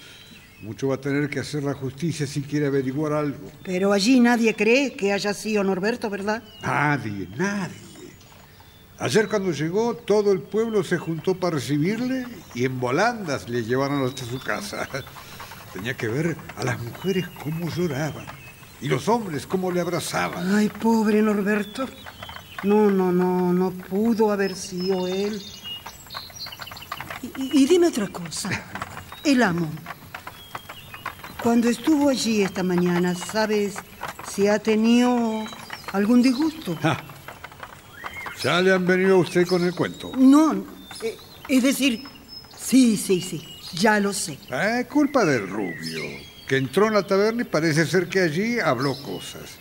[0.65, 3.51] Mucho va a tener que hacer la justicia si quiere averiguar algo.
[3.65, 6.43] Pero allí nadie cree que haya sido Norberto, ¿verdad?
[6.63, 7.75] Nadie, nadie.
[8.99, 14.03] Ayer cuando llegó, todo el pueblo se juntó para recibirle y en volandas le llevaron
[14.07, 14.89] hasta su casa.
[15.75, 18.25] Tenía que ver a las mujeres cómo lloraban
[18.81, 20.55] y los hombres cómo le abrazaban.
[20.55, 21.87] Ay, pobre Norberto.
[22.63, 25.43] No, no, no, no pudo haber sido él.
[27.21, 28.49] Y, y- y dime otra cosa.
[29.23, 29.69] El amo.
[31.45, 33.75] Cuando estuvo allí esta mañana, ¿sabes
[34.27, 35.45] si ha tenido
[35.95, 36.77] ¿Algún disgusto?
[36.83, 37.01] Ah,
[38.43, 40.11] ya le han venido a usted con el cuento.
[40.19, 40.53] No,
[41.01, 41.17] eh,
[41.49, 42.03] es decir,
[42.59, 43.41] sí, sí, sí,
[43.75, 44.37] ya lo sé.
[44.51, 46.03] Eh, culpa del rubio,
[46.49, 49.59] que entró en la taberna y parece ser que allí habló cosas.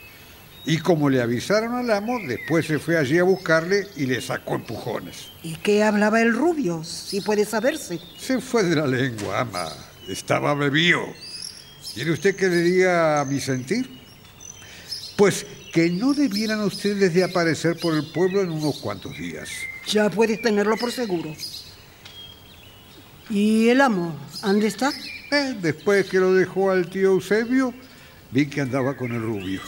[0.66, 4.56] Y como le avisaron al amo, después se fue allí a buscarle y le sacó
[4.56, 5.28] empujones.
[5.44, 8.00] ¿Y qué hablaba el rubio, si puede saberse?
[8.18, 9.70] Se fue de la lengua, ama.
[10.08, 11.04] Estaba bebido.
[11.94, 13.88] ¿Quiere usted que le diga a mi sentir?
[15.16, 19.50] Pues que no debieran ustedes de aparecer por el pueblo en unos cuantos días.
[19.88, 21.36] Ya puedes tenerlo por seguro.
[23.30, 24.16] ¿Y el amo?
[24.42, 24.92] ¿Dónde está?
[25.32, 27.74] Eh, después que lo dejó al tío Eusebio,
[28.32, 29.62] vi que andaba con el rubio.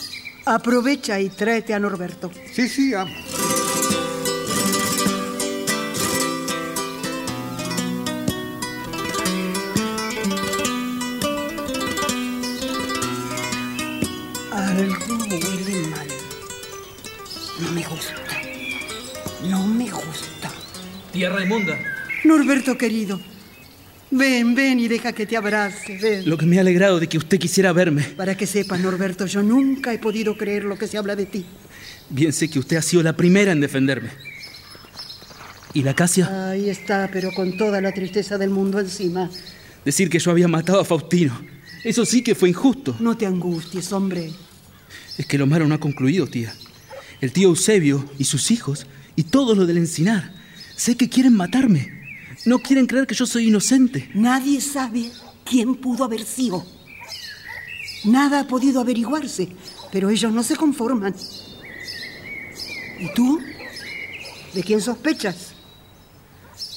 [0.45, 2.31] Aprovecha y tráete a Norberto.
[2.51, 3.13] Sí, sí, amo.
[21.15, 21.79] Tía Raimunda,
[22.25, 23.21] Norberto querido,
[24.11, 25.97] ven, ven y deja que te abrace.
[25.97, 26.29] Ven.
[26.29, 28.03] lo que me ha alegrado de que usted quisiera verme.
[28.17, 31.45] Para que sepas, Norberto, yo nunca he podido creer lo que se habla de ti.
[32.09, 34.09] Bien sé que usted ha sido la primera en defenderme.
[35.73, 36.49] ¿Y la Casia?
[36.49, 39.29] Ahí está, pero con toda la tristeza del mundo encima.
[39.85, 41.39] Decir que yo había matado a Faustino.
[41.85, 42.93] Eso sí que fue injusto.
[42.99, 44.31] No te angusties, hombre.
[45.17, 46.53] Es que lo malo no ha concluido, tía.
[47.21, 48.85] El tío Eusebio y sus hijos
[49.15, 50.35] y todo lo del encinar.
[50.75, 51.91] Sé que quieren matarme.
[52.45, 54.09] No quieren creer que yo soy inocente.
[54.13, 55.11] Nadie sabe
[55.43, 56.65] quién pudo haber sido.
[58.03, 59.49] Nada ha podido averiguarse,
[59.91, 61.15] pero ellos no se conforman.
[62.99, 63.39] ¿Y tú?
[64.53, 65.53] ¿De quién sospechas?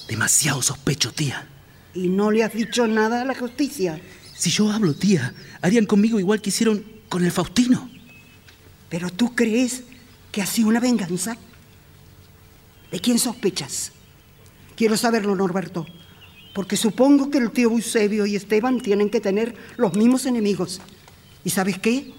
[0.08, 1.46] Demasiado sospecho, tía.
[1.94, 4.00] ¿Y no le has dicho nada a la justicia?
[4.34, 7.90] Si yo hablo, tía, harían conmigo igual que hicieron con el Faustino.
[8.88, 9.82] ¿Pero tú crees
[10.32, 11.36] que ha sido una venganza?
[12.90, 13.92] ¿De quién sospechas?
[14.76, 15.86] Quiero saberlo, Norberto,
[16.54, 20.80] porque supongo que el tío Eusebio y Esteban tienen que tener los mismos enemigos.
[21.44, 22.14] ¿Y sabes qué?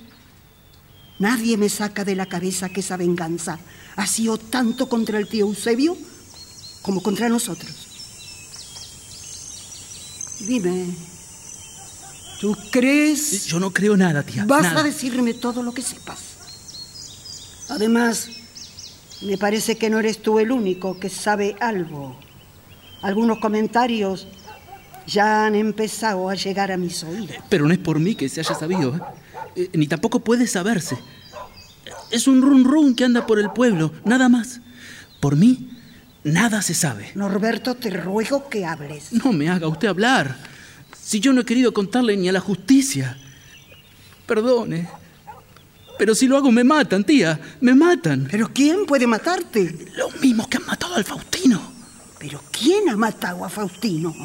[1.17, 3.59] Nadie me saca de la cabeza que esa venganza
[3.95, 5.97] ha sido tanto contra el tío Eusebio
[6.82, 7.88] como contra nosotros.
[10.39, 10.95] Dime,
[12.39, 13.45] ¿tú crees?
[13.45, 14.45] Yo no creo nada, tía.
[14.45, 14.80] Vas nada.
[14.80, 16.20] a decirme todo lo que sepas.
[17.67, 18.30] Además,
[19.22, 22.15] me parece que no eres tú el único que sabe algo.
[23.01, 24.28] Algunos comentarios
[25.07, 27.36] ya han empezado a llegar a mis oídos.
[27.49, 28.99] Pero no es por mí que se haya sabido, ¿eh?
[29.55, 30.97] Eh, ni tampoco puede saberse.
[32.11, 34.61] Es un run run que anda por el pueblo, nada más.
[35.20, 35.70] Por mí,
[36.24, 37.11] nada se sabe.
[37.15, 39.11] Norberto, te ruego que hables.
[39.11, 40.38] No me haga usted hablar.
[41.01, 43.17] Si yo no he querido contarle ni a la justicia.
[44.26, 44.88] Perdone.
[46.00, 47.39] Pero si lo hago me matan, tía.
[47.60, 48.28] Me matan.
[48.32, 49.88] ¿Pero quién puede matarte?
[49.97, 51.74] Los mismos que han matado al Faustino.
[52.18, 54.16] ¿Pero quién ha matado a Faustino?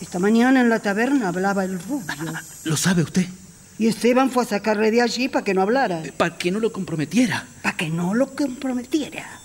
[0.00, 2.06] Esta mañana en la taberna hablaba el rubio.
[2.64, 3.26] ¿Lo sabe usted?
[3.78, 6.02] Y Esteban fue a sacarle de allí para que no hablara.
[6.16, 7.46] Para que no lo comprometiera.
[7.62, 9.40] Para que no lo comprometiera.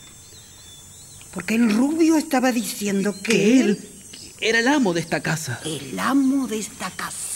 [1.34, 3.90] Porque el rubio estaba diciendo que, Que él
[4.42, 5.60] era el amo de esta casa.
[5.66, 7.35] el amo de esta casa.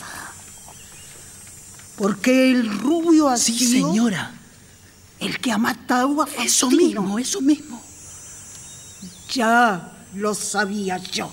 [1.99, 4.31] Porque el rubio ha Sí, señora.
[5.19, 6.45] el que ha matado a Faustino.
[6.45, 7.83] Eso mismo, eso mismo.
[9.33, 11.29] Ya lo sabía yo.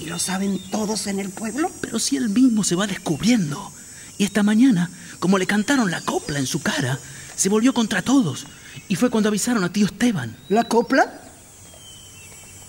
[0.00, 1.70] ¿Y lo saben todos en el pueblo?
[1.80, 3.70] Pero si él mismo se va descubriendo.
[4.18, 6.98] Y esta mañana, como le cantaron la copla en su cara,
[7.36, 8.44] se volvió contra todos.
[8.88, 10.36] Y fue cuando avisaron a tío Esteban.
[10.48, 11.22] ¿La copla?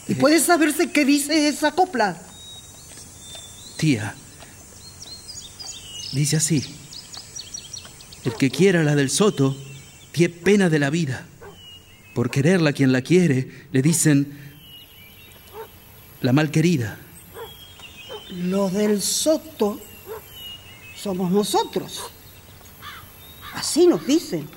[0.08, 2.16] ¿Y puede saberse qué dice esa copla?
[3.78, 4.14] Tía,
[6.12, 6.64] dice así.
[8.24, 9.56] El que quiera la del soto,
[10.12, 11.26] tiene pena de la vida.
[12.14, 14.38] Por quererla quien la quiere, le dicen
[16.22, 16.98] la mal querida.
[18.30, 19.80] Los del Soto
[20.96, 22.02] somos nosotros.
[23.54, 24.50] Así nos dicen.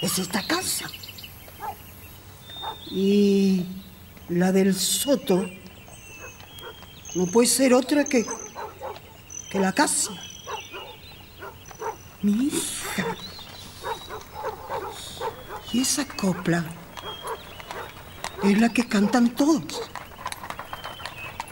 [0.00, 0.86] Es esta casa.
[2.90, 3.64] Y
[4.28, 5.46] la del Soto
[7.14, 8.24] no puede ser otra que,
[9.52, 10.12] que la casa.
[12.22, 13.04] Mi hija.
[15.72, 16.64] Y esa copla
[18.42, 19.82] es la que cantan todos.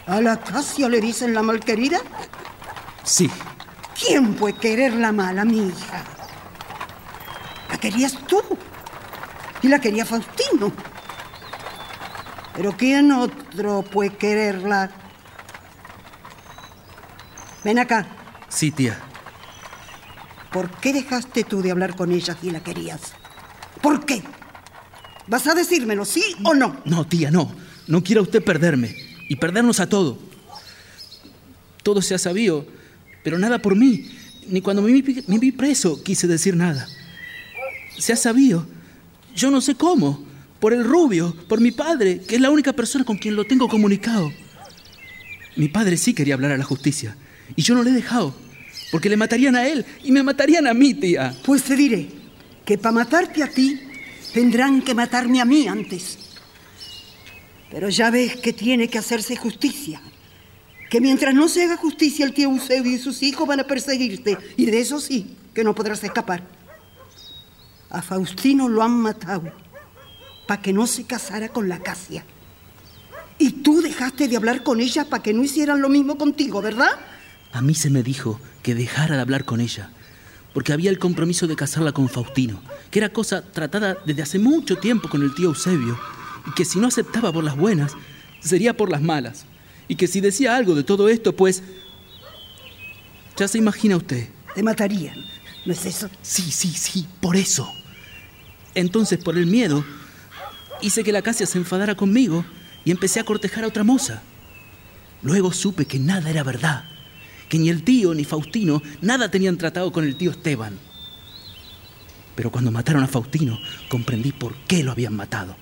[0.07, 1.99] ¿A la Casia le dicen la malquerida?
[3.03, 3.29] Sí,
[3.99, 6.03] ¿Quién puede querer la mala, mi hija?
[7.69, 8.41] La querías tú.
[9.61, 10.71] Y la quería Faustino.
[12.55, 14.89] Pero ¿quién otro puede quererla?
[17.63, 18.07] Ven acá.
[18.49, 18.99] sí, tía.
[20.51, 23.13] ¿Por qué dejaste tú de hablar con ella si la querías?
[23.81, 24.21] ¿Por qué?
[25.27, 26.81] ¿Vas a decírmelo, sí o no?
[26.83, 27.53] No, tía, no.
[27.87, 28.95] No quiera usted perderme
[29.29, 30.19] y perdernos a todo.
[31.83, 32.65] Todo se ha sabido,
[33.23, 34.09] pero nada por mí.
[34.47, 36.87] Ni cuando me vi, me vi preso quise decir nada.
[37.97, 38.67] Se ha sabido.
[39.35, 40.25] Yo no sé cómo.
[40.59, 43.67] Por el rubio, por mi padre, que es la única persona con quien lo tengo
[43.67, 44.31] comunicado.
[45.55, 47.15] Mi padre sí quería hablar a la justicia
[47.55, 48.33] y yo no le he dejado,
[48.91, 51.35] porque le matarían a él y me matarían a mí, tía.
[51.43, 52.09] Pues te diré
[52.65, 53.79] que para matarte a ti
[54.33, 56.17] tendrán que matarme a mí antes.
[57.69, 60.01] Pero ya ves que tiene que hacerse justicia.
[60.89, 64.37] Que mientras no se haga justicia, el tío Eusebio y sus hijos van a perseguirte.
[64.57, 66.43] Y de eso sí, que no podrás escapar.
[67.89, 69.53] A Faustino lo han matado
[70.47, 72.25] para que no se casara con la Casia.
[73.37, 76.91] Y tú dejaste de hablar con ella para que no hicieran lo mismo contigo, ¿verdad?
[77.53, 79.89] A mí se me dijo que dejara de hablar con ella,
[80.53, 84.77] porque había el compromiso de casarla con Faustino, que era cosa tratada desde hace mucho
[84.77, 85.99] tiempo con el tío Eusebio,
[86.47, 87.93] y que si no aceptaba por las buenas,
[88.39, 89.45] sería por las malas,
[89.87, 91.63] y que si decía algo de todo esto, pues...
[93.37, 94.29] Ya se imagina usted.
[94.53, 95.15] Te matarían,
[95.65, 96.09] ¿no es eso?
[96.21, 97.71] Sí, sí, sí, por eso.
[98.75, 99.83] Entonces, por el miedo,
[100.81, 102.45] hice que la Casia se enfadara conmigo
[102.85, 104.21] y empecé a cortejar a otra moza.
[105.23, 106.85] Luego supe que nada era verdad,
[107.51, 110.79] que ni el tío ni Faustino nada tenían tratado con el tío Esteban.
[112.33, 115.57] Pero cuando mataron a Faustino, comprendí por qué lo habían matado.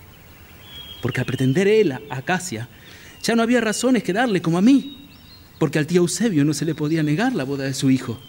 [1.02, 2.70] Porque al pretender él a Casia,
[3.24, 5.10] ya no había razones que darle como a mí,
[5.58, 8.20] porque al tío Eusebio no se le podía negar la boda de su hijo.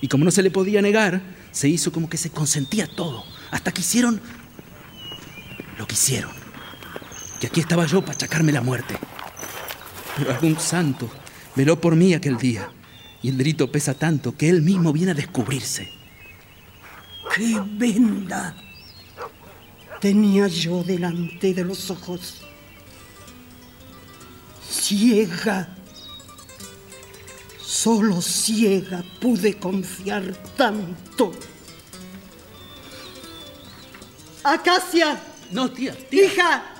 [0.00, 1.20] Y como no se le podía negar,
[1.50, 4.18] se hizo como que se consentía todo, hasta que hicieron
[5.78, 6.30] lo que hicieron.
[7.38, 8.94] Que aquí estaba yo para achacarme la muerte.
[10.16, 11.10] Pero algún santo
[11.54, 12.70] veló por mí aquel día,
[13.22, 15.88] y el delito pesa tanto que él mismo viene a descubrirse.
[17.34, 18.56] ¡Qué venda!
[20.00, 22.42] Tenía yo delante de los ojos.
[24.68, 25.76] Ciega.
[27.60, 31.32] Solo ciega pude confiar tanto.
[34.42, 35.22] Acacia.
[35.52, 36.24] No, tía, tía.
[36.24, 36.71] Hija,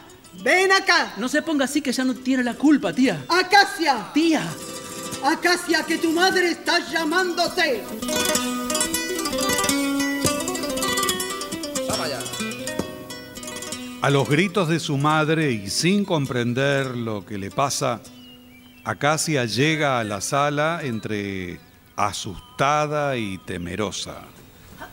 [0.42, 1.14] ven acá.
[1.16, 3.24] No se ponga así que ya no tiene la culpa, tía.
[3.28, 4.10] Acacia.
[4.12, 4.42] Tía.
[5.24, 7.84] Acacia, que tu madre está llamándote.
[14.02, 18.00] A los gritos de su madre y sin comprender lo que le pasa,
[18.84, 21.60] Acacia llega a la sala entre
[21.94, 24.22] asustada y temerosa.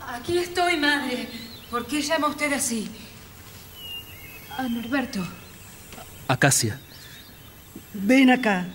[0.09, 1.27] Aquí estoy, madre.
[1.71, 2.87] ¿Por qué llama usted así?
[4.57, 5.25] A Norberto.
[6.27, 6.79] Acacia.
[7.93, 8.67] Ven acá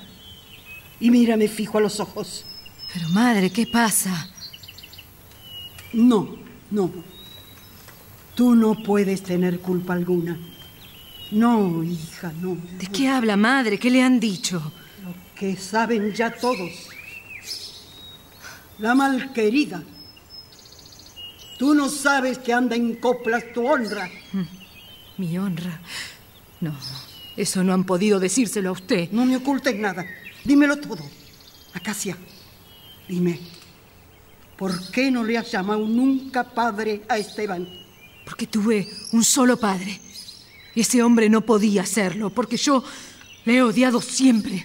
[1.01, 2.45] y mírame fijo a los ojos.
[2.93, 4.29] Pero madre, ¿qué pasa?
[5.93, 6.37] No,
[6.71, 6.91] no.
[8.35, 10.39] Tú no puedes tener culpa alguna.
[11.31, 12.57] No, hija, no.
[12.79, 13.79] ¿De qué habla, madre?
[13.79, 14.73] ¿Qué le han dicho?
[15.05, 16.71] Lo que saben ya todos.
[18.79, 19.83] La malquerida.
[21.59, 24.11] Tú no sabes que anda en coplas tu honra.
[25.19, 25.81] Mi honra.
[26.61, 26.75] No,
[27.37, 29.11] eso no han podido decírselo a usted.
[29.11, 30.07] No me ocultes nada.
[30.45, 31.05] Dímelo todo.
[31.73, 32.17] Acacia,
[33.09, 33.41] dime,
[34.57, 37.69] ¿por qué no le has llamado nunca padre a Esteban?
[38.25, 40.01] Porque tuve un solo padre.
[40.75, 42.85] Y ese hombre no podía hacerlo, porque yo
[43.45, 44.65] le he odiado siempre.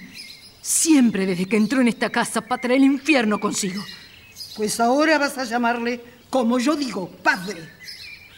[0.61, 3.83] Siempre desde que entró en esta casa para traer el infierno consigo.
[4.55, 7.69] Pues ahora vas a llamarle, como yo digo, padre.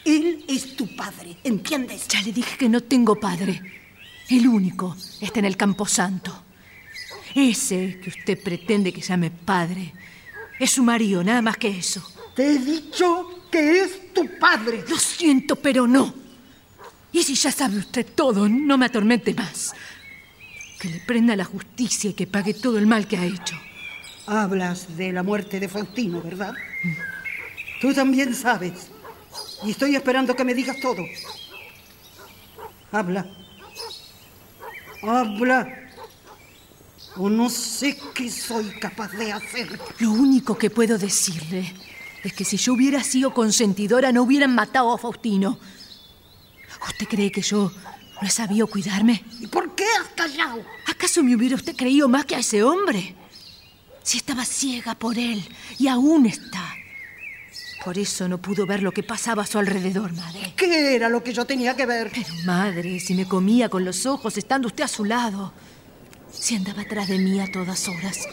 [0.04, 2.08] Él es tu padre, ¿entiendes?
[2.08, 3.60] Ya le dije que no tengo padre.
[4.28, 6.42] El único está en el Camposanto.
[7.34, 9.92] Ese que usted pretende que llame padre
[10.58, 12.02] es su marido, nada más que eso.
[12.34, 14.84] Te he dicho que es tu padre.
[14.88, 16.14] Lo siento, pero no.
[17.12, 19.74] Y si ya sabe usted todo, no me atormente más.
[20.80, 23.54] Que le prenda la justicia y que pague todo el mal que ha hecho.
[24.26, 26.54] Hablas de la muerte de Faustino, ¿verdad?
[27.80, 28.90] Tú también sabes.
[29.64, 31.04] Y estoy esperando que me digas todo.
[32.90, 33.26] Habla.
[35.02, 35.90] Habla.
[37.16, 39.78] O no sé qué soy capaz de hacer.
[39.98, 41.72] Lo único que puedo decirle
[42.22, 45.58] es que si yo hubiera sido consentidora no hubieran matado a Faustino.
[46.88, 47.70] ¿Usted cree que yo
[48.20, 49.24] no he sabido cuidarme?
[49.40, 50.64] ¿Y por qué has callado?
[50.86, 53.14] ¿Acaso me hubiera usted creído más que a ese hombre?
[54.02, 55.46] Si estaba ciega por él
[55.78, 56.76] y aún está.
[57.84, 60.54] Por eso no pudo ver lo que pasaba a su alrededor, madre.
[60.56, 62.12] ¿Qué era lo que yo tenía que ver?
[62.14, 65.52] Pero, madre, si me comía con los ojos estando usted a su lado.
[66.30, 68.28] Si andaba atrás de mí a todas horas.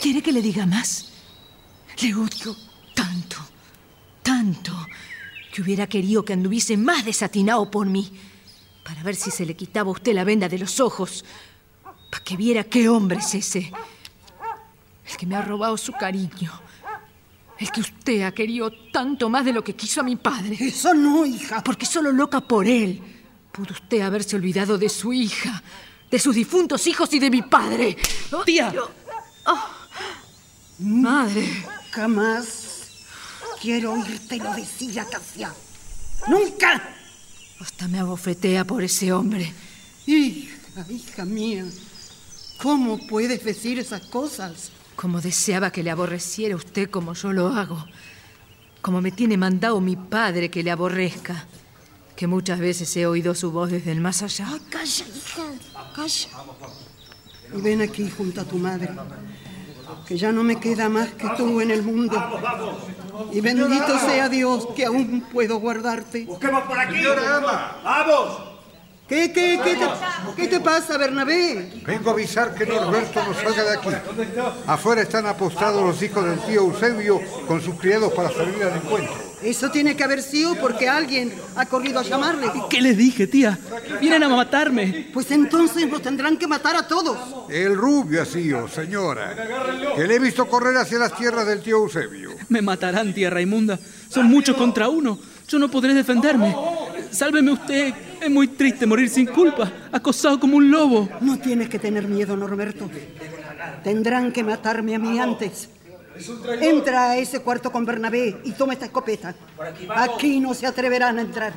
[0.00, 1.12] ¿Quiere que le diga más?
[2.00, 2.56] Le odio
[2.94, 3.36] tanto,
[4.22, 4.72] tanto,
[5.52, 8.10] que hubiera querido que anduviese más desatinado por mí,
[8.82, 11.26] para ver si se le quitaba a usted la venda de los ojos,
[12.10, 13.70] para que viera qué hombre es ese,
[15.10, 16.50] el que me ha robado su cariño,
[17.60, 20.56] el que usted ha querido tanto más de lo que quiso a mi padre.
[20.58, 21.62] Eso no, hija.
[21.62, 23.00] Porque solo loca por él
[23.52, 25.62] pudo usted haberse olvidado de su hija,
[26.10, 27.96] de sus difuntos hijos y de mi padre.
[28.32, 28.72] Oh, Tía.
[29.46, 29.64] oh,
[30.78, 31.46] madre.
[31.46, 33.04] Nunca más
[33.60, 35.52] quiero oírtelo decir a Casia.
[36.28, 36.96] ¡Nunca!
[37.60, 39.52] Hasta me abofetea por ese hombre.
[40.06, 41.66] Hija, hija mía,
[42.56, 44.70] ¿cómo puedes decir esas cosas?
[45.00, 47.86] Como deseaba que le aborreciera usted como yo lo hago.
[48.82, 51.46] Como me tiene mandado mi padre que le aborrezca.
[52.14, 54.46] Que muchas veces he oído su voz desde el más allá.
[54.68, 55.42] Calla, hija,
[55.96, 56.28] calla.
[57.56, 58.90] Y ven aquí junto a tu madre,
[60.06, 62.22] que ya no me queda más que tú en el mundo.
[63.32, 66.26] Y bendito sea Dios que aún puedo guardarte.
[66.26, 66.98] Busquemos por aquí.
[67.82, 68.49] ¡Vamos!
[69.10, 69.86] ¿Qué, qué, qué te,
[70.36, 71.68] qué te pasa, Bernabé?
[71.84, 73.88] Vengo a avisar que Norberto no salga de aquí.
[74.68, 79.12] Afuera están apostados los hijos del tío Eusebio con sus criados para salir al encuentro.
[79.42, 82.52] Eso tiene que haber sido porque alguien ha corrido a llamarle.
[82.70, 83.58] ¿Qué les dije, tía?
[84.00, 85.08] Vienen a matarme.
[85.12, 87.18] Pues entonces nos tendrán que matar a todos.
[87.50, 89.34] El rubio ha sido, señora,
[89.96, 92.30] que le he visto correr hacia las tierras del tío Eusebio.
[92.48, 93.76] Me matarán, tía Raimunda.
[94.08, 95.18] Son muchos contra uno.
[95.48, 96.54] Yo no podré defenderme.
[97.10, 97.92] Sálveme usted.
[98.20, 101.08] Es muy triste morir sin culpa, acosado como un lobo.
[101.20, 102.90] No tienes que tener miedo, Norberto.
[103.82, 105.68] Tendrán que matarme a mí antes.
[106.60, 109.34] Entra a ese cuarto con Bernabé y toma esta escopeta.
[109.96, 111.52] Aquí no se atreverán a entrar.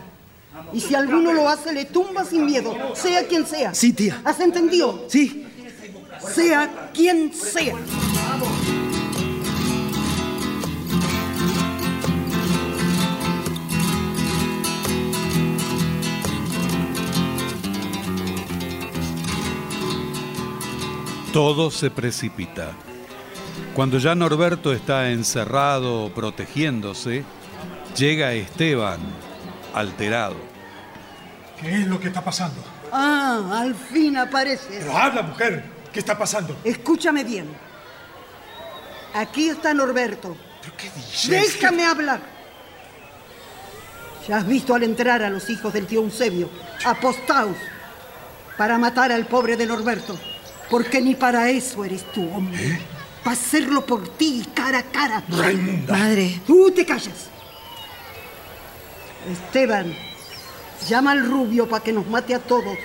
[0.71, 3.73] Y si alguno lo hace, le tumba sin miedo, sea quien sea.
[3.73, 4.21] Sí, tía.
[4.23, 5.05] ¿Has entendido?
[5.09, 5.45] Sí.
[6.33, 7.75] Sea quien sea.
[21.33, 22.73] Todo se precipita.
[23.73, 27.23] Cuando ya Norberto está encerrado, protegiéndose,
[27.97, 28.99] llega Esteban,
[29.73, 30.35] alterado.
[31.59, 32.63] ¿Qué es lo que está pasando?
[32.91, 34.77] Ah, al fin apareces.
[34.77, 35.65] Pero habla, mujer.
[35.91, 36.55] ¿Qué está pasando?
[36.63, 37.47] Escúchame bien.
[39.15, 40.37] Aquí está Norberto.
[40.61, 41.29] ¿Pero qué dices?
[41.31, 42.19] Déjame hablar.
[44.27, 46.47] Ya has visto al entrar a los hijos del tío Eusebio,
[46.85, 47.57] apostados,
[48.55, 50.15] para matar al pobre de Norberto.
[50.69, 52.79] Porque ni para eso eres tú, hombre.
[53.23, 55.23] Para hacerlo por ti, cara a cara.
[55.29, 55.93] Raimunda.
[55.97, 56.41] Madre.
[56.45, 57.29] Tú te callas.
[59.31, 59.95] Esteban,
[60.89, 62.77] llama al rubio para que nos mate a todos.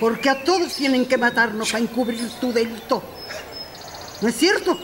[0.00, 3.02] Porque a todos tienen que matarnos para encubrir tu delito.
[4.20, 4.78] ¿No es cierto?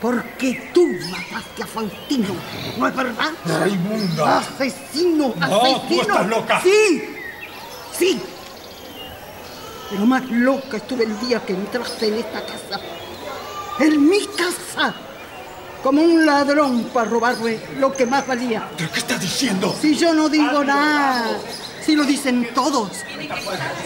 [0.00, 2.34] Porque tú mataste a Faustino,
[2.76, 3.30] ¿no es verdad?
[3.46, 4.38] Raimunda.
[4.38, 6.60] Asesino, No, tú estás loca.
[6.62, 7.02] Sí,
[7.96, 8.20] sí.
[9.92, 12.80] Pero más loca estuve el día que entraste en esta casa.
[13.78, 14.94] En mi casa.
[15.82, 18.70] Como un ladrón para robarme lo que más valía.
[18.78, 19.76] ¿Pero qué estás diciendo?
[19.78, 21.36] Si yo no digo nada,
[21.84, 22.90] si lo dicen todos,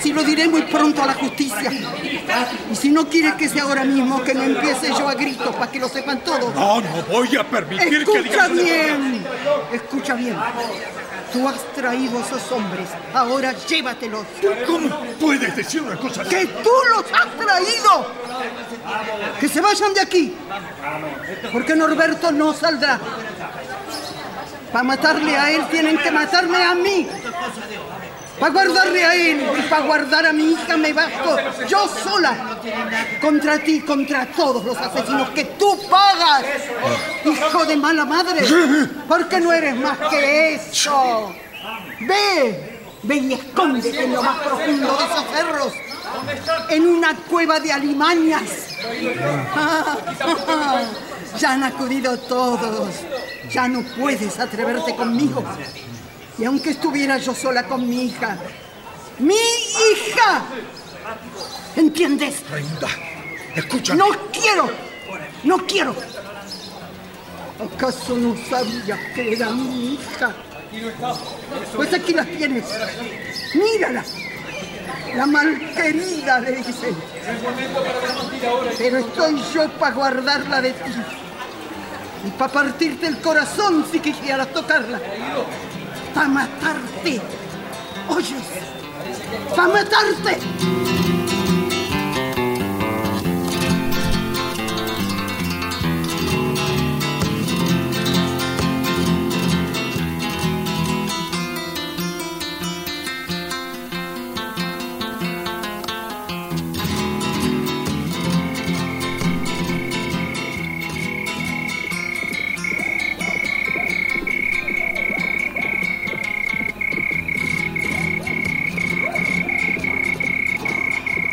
[0.03, 1.73] si lo diré muy pronto a la justicia.
[2.71, 5.71] Y si no quieres que sea ahora mismo, que no empiece yo a gritos para
[5.71, 6.55] que lo sepan todos.
[6.55, 8.53] No, no voy a permitir que Escucha digas...
[8.53, 9.27] bien,
[9.73, 10.37] escucha bien.
[11.33, 14.27] Tú has traído a esos hombres, ahora llévatelos.
[14.67, 14.89] ¿Cómo
[15.21, 16.31] puedes decir una cosa así?
[16.31, 18.07] ¡Que tú los has traído!
[19.41, 20.35] ¡Que se vayan de aquí!
[21.53, 23.01] Porque Norberto no saldrá.
[24.73, 27.07] Para matarle a él tienen que matarme a mí.
[28.39, 31.37] Para guardarle a él y para guardar a mi hija me basto
[31.69, 32.59] yo sola.
[33.21, 36.45] Contra ti, contra todos los asesinos que tú pagas.
[37.25, 38.47] Hijo de mala madre.
[39.09, 41.35] Porque no eres más que eso.
[42.01, 45.73] Ve, ve y escóndete en lo más profundo de esos cerros.
[46.69, 48.43] En una cueva de alimañas.
[51.39, 52.89] Ya han acudido todos.
[53.51, 55.45] Ya no puedes atreverte conmigo.
[56.39, 58.37] Y aunque estuviera yo sola con mi hija,
[59.19, 60.45] ¡mi hija!
[61.75, 62.43] ¿Entiendes?
[62.51, 62.89] Raimunda,
[63.55, 63.95] escucha.
[63.95, 64.71] No quiero,
[65.45, 65.95] no quiero.
[67.59, 70.35] ¿Acaso no sabías que era mi hija?
[71.75, 72.65] Pues aquí las tienes.
[73.55, 74.05] Mírala.
[75.15, 76.95] La malquerida, le dicen.
[78.77, 80.93] Pero estoy yo para guardarla de ti.
[82.39, 85.01] Para partirte el corazón si quisieras tocarla.
[86.15, 87.21] Para matarte.
[88.09, 88.43] ¿Oyes?
[89.55, 91.06] Para matarte.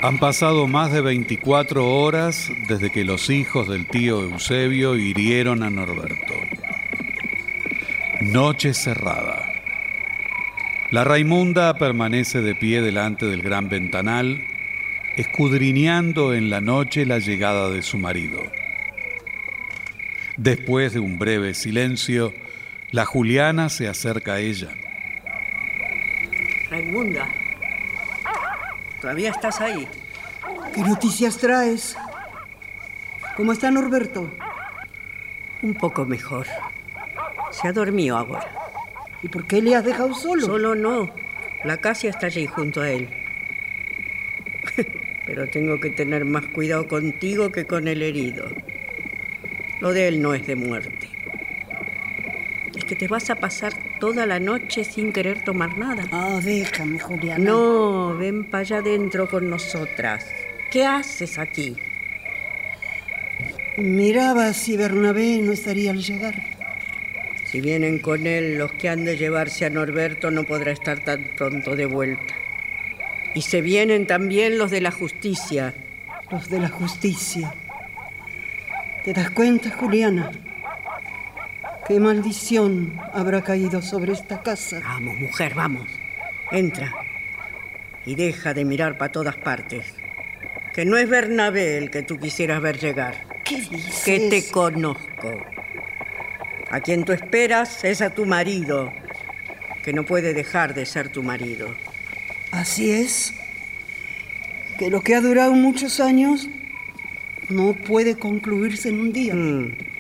[0.04, 5.70] Han pasado más de 24 horas desde que los hijos del tío Eusebio hirieron a
[5.70, 6.34] Norberto.
[8.20, 9.49] Noche cerrada.
[10.91, 14.45] La Raimunda permanece de pie delante del gran ventanal,
[15.16, 18.43] escudriñando en la noche la llegada de su marido.
[20.36, 22.34] Después de un breve silencio,
[22.91, 24.68] la Juliana se acerca a ella.
[26.70, 27.30] Raimunda,
[29.04, 29.86] ¿todavía estás ahí?
[30.74, 31.97] ¿Qué noticias traes?
[33.36, 34.32] ¿Cómo está Norberto?
[35.62, 36.47] Un poco mejor.
[37.51, 38.49] Se ha dormido ahora.
[39.22, 40.45] ¿Y por qué le has dejado solo?
[40.45, 41.14] Solo no.
[41.66, 43.10] La Casia está allí junto a él.
[45.26, 48.45] Pero tengo que tener más cuidado contigo que con el herido.
[49.82, 51.10] Lo de él no es de muerte.
[52.74, 53.74] Es que te vas a pasar
[54.04, 56.04] toda la noche sin querer tomar nada.
[56.12, 57.41] Ah, déjame, Juliana.
[57.41, 60.26] No, ven para allá adentro con nosotras.
[60.70, 61.78] ¿Qué haces aquí?
[63.78, 66.36] Miraba si Bernabé no estaría al llegar.
[67.45, 71.24] Si vienen con él los que han de llevarse a Norberto, no podrá estar tan
[71.38, 72.36] pronto de vuelta.
[73.34, 75.74] Y se vienen también los de la justicia.
[76.30, 77.54] Los de la justicia.
[79.06, 80.30] ¿Te das cuenta, Juliana?
[81.86, 84.79] ¿Qué maldición habrá caído sobre esta casa?
[84.79, 85.89] Vamos, mujer, vamos.
[86.49, 86.93] Entra.
[88.05, 89.86] Y deja de mirar para todas partes.
[90.73, 93.27] Que no es Bernabé el que tú quisieras ver llegar.
[93.43, 94.03] ¿Qué dices?
[94.05, 95.43] Que te conozco.
[96.69, 98.93] A quien tú esperas es a tu marido,
[99.84, 101.75] que no puede dejar de ser tu marido.
[102.51, 103.34] Así es.
[104.79, 106.47] Que lo que ha durado muchos años
[107.49, 109.36] no puede concluirse en un día.
[109.36, 109.93] Mm.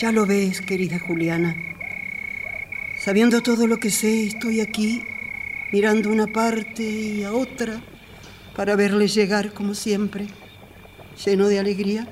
[0.00, 1.54] Ya lo ves, querida Juliana.
[2.98, 5.04] Sabiendo todo lo que sé, estoy aquí
[5.72, 7.82] mirando una parte y a otra
[8.56, 10.26] para verle llegar como siempre,
[11.22, 12.08] lleno de alegría.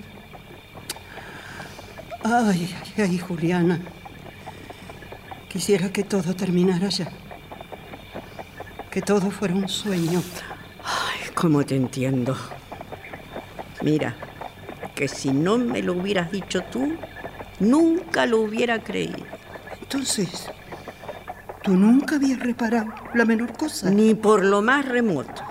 [2.23, 2.69] Ay,
[2.99, 3.81] ay, ay, Juliana.
[5.49, 7.11] Quisiera que todo terminara ya.
[8.91, 10.23] Que todo fuera un sueño.
[10.85, 12.37] Ay, cómo te entiendo.
[13.81, 14.15] Mira,
[14.95, 16.99] que si no me lo hubieras dicho tú,
[17.61, 19.27] nunca lo hubiera creído.
[19.81, 20.51] Entonces,
[21.63, 23.91] ¿tú nunca habías reparado la menor cosa?
[23.91, 25.43] Ni por lo más remoto.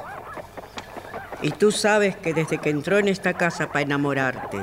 [1.42, 4.60] Y tú sabes que desde que entró en esta casa para enamorarte,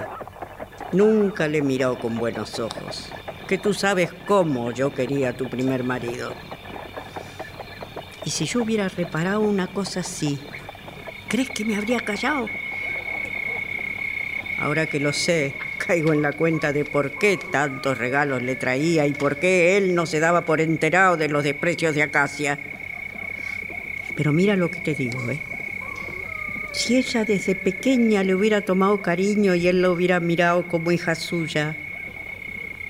[0.92, 3.10] nunca le he mirado con buenos ojos.
[3.48, 6.32] Que tú sabes cómo yo quería a tu primer marido.
[8.24, 10.38] Y si yo hubiera reparado una cosa así,
[11.28, 12.48] ¿crees que me habría callado?
[14.58, 19.06] Ahora que lo sé, caigo en la cuenta de por qué tantos regalos le traía
[19.06, 22.58] y por qué él no se daba por enterado de los desprecios de Acacia.
[24.16, 25.40] Pero mira lo que te digo, ¿eh?
[26.72, 31.14] Si ella desde pequeña le hubiera tomado cariño y él lo hubiera mirado como hija
[31.14, 31.76] suya,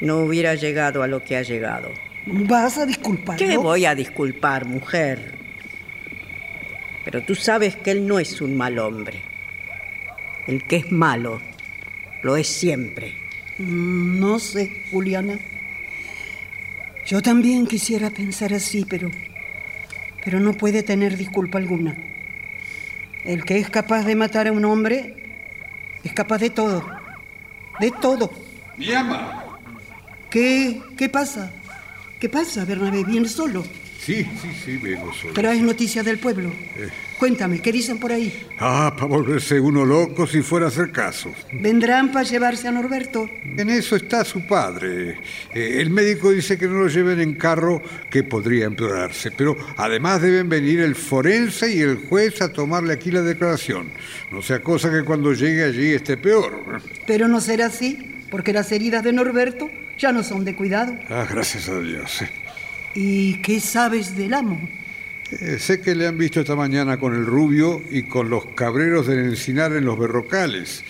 [0.01, 1.93] no hubiera llegado a lo que ha llegado.
[2.27, 3.37] ¿Vas a disculpar?
[3.37, 5.35] ¿Qué voy a disculpar, mujer?
[7.05, 9.21] Pero tú sabes que él no es un mal hombre.
[10.47, 11.41] El que es malo
[12.25, 13.15] lo es siempre.
[13.59, 15.39] Mm, No sé, Juliana.
[17.07, 19.11] Yo también quisiera pensar así, pero.
[20.25, 21.97] Pero no puede tener disculpa alguna.
[23.25, 25.15] El que es capaz de matar a un hombre
[26.03, 26.85] es capaz de todo.
[27.79, 28.33] De todo.
[28.79, 29.45] Mi ama.
[30.31, 31.51] ¿Qué, qué pasa?
[32.19, 33.05] ¿Qué pasa, Bernabé?
[33.05, 33.63] ¿Vienes solo?
[34.01, 35.35] Sí, sí, sí, vengo solo.
[35.35, 36.51] ¿Traes noticias del pueblo?
[36.77, 36.89] Eh.
[37.19, 38.47] Cuéntame, ¿qué dicen por ahí?
[38.59, 41.33] Ah, para volverse uno loco si fuera a hacer caso.
[41.53, 43.31] ¿Vendrán para llevarse a Norberto?
[43.57, 45.19] En eso está su padre.
[45.55, 49.31] Eh, el médico dice que no lo lleven en carro, que podría empeorarse.
[49.31, 53.91] Pero además deben venir el forense y el juez a tomarle aquí la declaración.
[54.33, 56.81] No sea cosa que cuando llegue allí esté peor.
[57.07, 60.99] Pero no será así, porque las heridas de Norberto ya no son de cuidado.
[61.09, 62.25] Ah, gracias a Dios.
[62.95, 64.61] ¿Y qué sabes del amo?
[65.31, 69.07] Eh, sé que le han visto esta mañana con el rubio y con los cabreros
[69.07, 70.85] del encinar en los berrocales,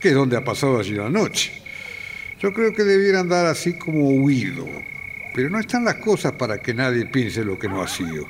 [0.00, 1.52] que es donde ha pasado allí la noche.
[2.40, 4.66] Yo creo que debiera andar así como huido,
[5.34, 8.26] pero no están las cosas para que nadie piense lo que no ha sido.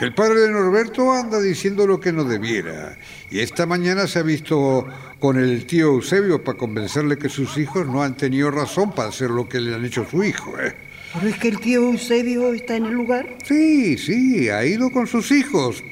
[0.00, 2.98] El padre de Norberto anda diciendo lo que no debiera,
[3.30, 4.86] y esta mañana se ha visto
[5.20, 9.30] con el tío Eusebio para convencerle que sus hijos no han tenido razón para hacer
[9.30, 10.58] lo que le han hecho a su hijo.
[10.58, 10.74] ¿eh?
[11.14, 13.36] ¿Pero es que el tío Eusebio está en el lugar?
[13.44, 15.84] Sí, sí, ha ido con sus hijos,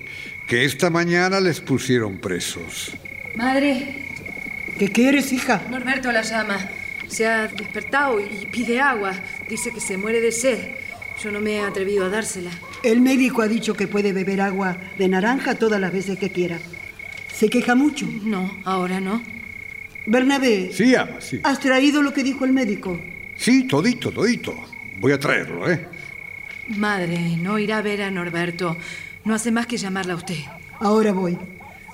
[0.46, 2.92] que esta mañana les pusieron presos.
[3.36, 4.06] Madre,
[4.78, 5.60] ¿Qué quieres, hija?
[5.70, 6.56] Norberto la llama.
[7.06, 9.12] Se ha despertado y pide agua.
[9.46, 10.58] Dice que se muere de sed.
[11.22, 12.50] Yo no me he atrevido a dársela.
[12.82, 16.58] El médico ha dicho que puede beber agua de naranja todas las veces que quiera.
[17.30, 18.06] ¿Se queja mucho?
[18.22, 19.22] No, ahora no.
[20.06, 21.40] Bernabé, Sí, ama, sí.
[21.42, 22.98] ¿has traído lo que dijo el médico?
[23.36, 24.54] Sí, todito, todito.
[25.00, 25.88] Voy a traerlo, ¿eh?
[26.68, 28.76] Madre, no irá a ver a Norberto.
[29.24, 30.36] No hace más que llamarla a usted.
[30.78, 31.38] Ahora voy.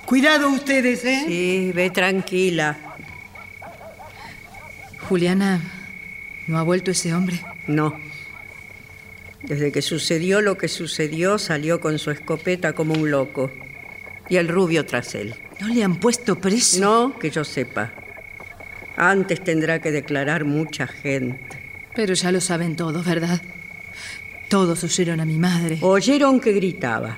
[0.05, 1.23] Cuidado ustedes, ¿eh?
[1.25, 2.77] Sí, ve tranquila.
[5.07, 5.61] Juliana,
[6.47, 7.39] ¿no ha vuelto ese hombre?
[7.65, 7.97] No.
[9.41, 13.51] Desde que sucedió lo que sucedió, salió con su escopeta como un loco.
[14.27, 15.33] Y el rubio tras él.
[15.61, 16.81] ¿No le han puesto preso?
[16.81, 17.93] No, que yo sepa.
[18.97, 21.56] Antes tendrá que declarar mucha gente.
[21.97, 23.41] Pero ya lo saben todos, ¿verdad?
[24.49, 25.79] Todos oyeron a mi madre.
[25.81, 27.17] Oyeron que gritaba.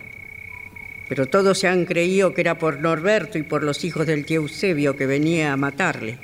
[1.09, 4.39] Pero todos se han creído que era por Norberto y por los hijos del tío
[4.39, 6.17] Eusebio que venía a matarle.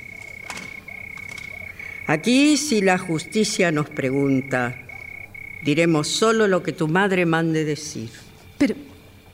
[2.06, 4.74] Aquí, si la justicia nos pregunta,
[5.62, 8.08] diremos solo lo que tu madre mande decir.
[8.56, 8.74] Pero,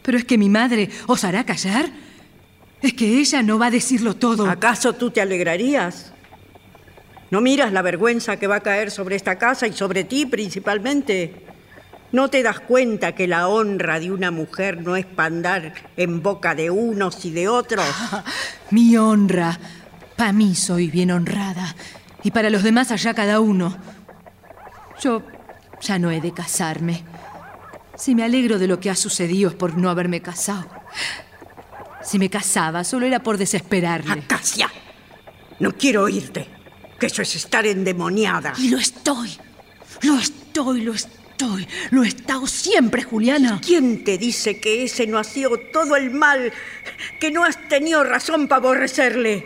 [0.03, 1.93] pero es que mi madre os hará callar.
[2.83, 4.51] Es que ella no va a decirlo todo.
[4.51, 6.12] ¿Acaso tú te alegrarías?
[7.33, 11.47] ¿No miras la vergüenza que va a caer sobre esta casa y sobre ti principalmente?
[12.12, 16.22] ¿No te das cuenta que la honra de una mujer no es para andar en
[16.22, 17.87] boca de unos y de otros?
[18.70, 19.59] Mi honra.
[20.14, 21.74] Para mí soy bien honrada.
[22.22, 23.78] Y para los demás allá cada uno.
[25.01, 25.22] Yo
[25.80, 27.03] ya no he de casarme.
[27.97, 30.68] Si me alegro de lo que ha sucedido es por no haberme casado.
[32.03, 34.12] Si me casaba, solo era por desesperarle.
[34.12, 34.70] ¡Acacia!
[35.61, 36.51] No quiero oírte.
[37.03, 38.53] Que eso es estar endemoniada.
[38.57, 39.30] Y lo estoy.
[40.03, 41.66] Lo estoy, lo estoy.
[41.90, 43.61] Lo he estado siempre, Juliana.
[43.61, 46.53] ¿Quién te dice que ese no ha sido todo el mal?
[47.18, 49.44] Que no has tenido razón para aborrecerle.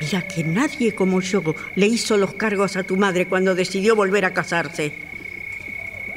[0.00, 1.42] Mira que nadie como yo
[1.74, 4.92] le hizo los cargos a tu madre cuando decidió volver a casarse.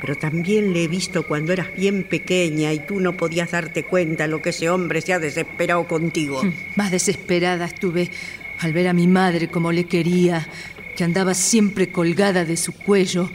[0.01, 4.27] Pero también le he visto cuando eras bien pequeña y tú no podías darte cuenta
[4.27, 6.43] lo que ese hombre se ha desesperado contigo.
[6.75, 8.11] Más desesperada estuve
[8.59, 10.47] al ver a mi madre como le quería,
[10.95, 13.29] que andaba siempre colgada de su cuello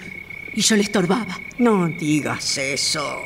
[0.53, 1.41] y yo le estorbaba.
[1.59, 3.25] No digas eso.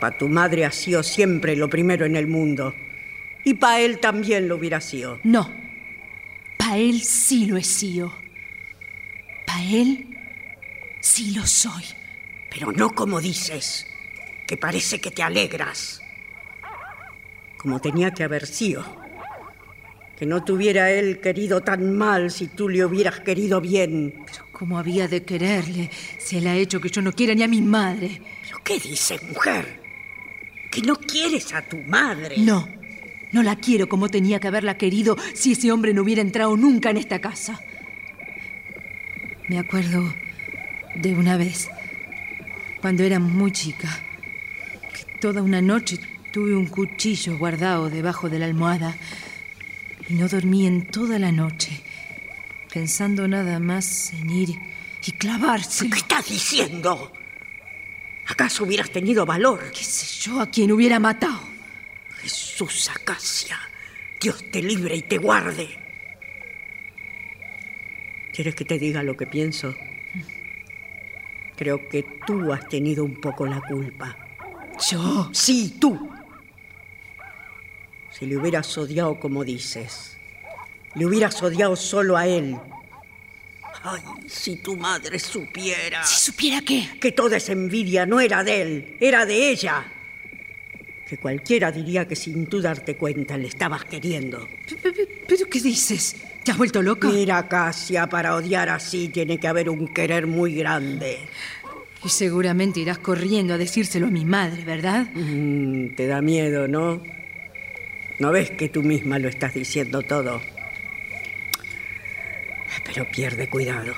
[0.00, 2.74] Pa' tu madre ha sido siempre lo primero en el mundo.
[3.44, 5.18] Y pa' él también lo hubiera sido.
[5.24, 5.50] No.
[6.58, 8.12] Pa' él sí lo he sido.
[9.46, 10.06] Pa' él
[11.00, 11.84] sí lo soy.
[12.50, 13.86] Pero no como dices,
[14.46, 16.02] que parece que te alegras.
[17.56, 19.05] Como tenía que haber sido.
[20.18, 24.14] Que no te hubiera él querido tan mal si tú le hubieras querido bien.
[24.24, 27.48] Pero ¿cómo había de quererle si él ha hecho que yo no quiera ni a
[27.48, 28.22] mi madre?
[28.42, 29.80] ¿Pero qué dices, mujer?
[30.70, 32.36] ¿Que no quieres a tu madre?
[32.38, 32.66] No.
[33.32, 36.90] No la quiero como tenía que haberla querido si ese hombre no hubiera entrado nunca
[36.90, 37.60] en esta casa.
[39.48, 40.14] Me acuerdo
[40.94, 41.68] de una vez,
[42.80, 43.88] cuando era muy chica,
[44.94, 45.98] que toda una noche
[46.32, 48.96] tuve un cuchillo guardado debajo de la almohada
[50.08, 51.80] y no dormí en toda la noche,
[52.72, 54.50] pensando nada más en ir
[55.04, 55.88] y clavarse.
[55.90, 57.12] ¿Qué estás diciendo?
[58.26, 59.70] ¿Acaso hubieras tenido valor?
[59.70, 61.40] ¿Qué sé yo a quien hubiera matado?
[62.20, 63.58] Jesús Acacia,
[64.20, 65.68] Dios te libre y te guarde.
[68.32, 69.74] ¿Quieres que te diga lo que pienso?
[71.56, 74.16] Creo que tú has tenido un poco la culpa.
[74.90, 75.30] ¿Yo?
[75.32, 76.15] Sí, tú.
[78.18, 80.16] Si le hubieras odiado como dices,
[80.94, 82.56] le hubieras odiado solo a él.
[83.82, 86.02] Ay, si tu madre supiera.
[86.02, 86.88] ¿Si supiera qué?
[86.98, 89.92] Que toda esa envidia no era de él, era de ella.
[91.06, 94.48] Que cualquiera diría que sin tú darte cuenta le estabas queriendo.
[95.28, 96.16] ¿Pero qué dices?
[96.42, 97.08] ¿Te has vuelto loca?
[97.08, 101.18] Mira, Casia, para odiar así tiene que haber un querer muy grande.
[102.02, 105.06] Y seguramente irás corriendo a decírselo a mi madre, ¿verdad?
[105.14, 107.02] Mm, te da miedo, ¿no?
[108.18, 110.40] ¿No ves que tú misma lo estás diciendo todo?
[112.84, 113.94] Pero pierde cuidado.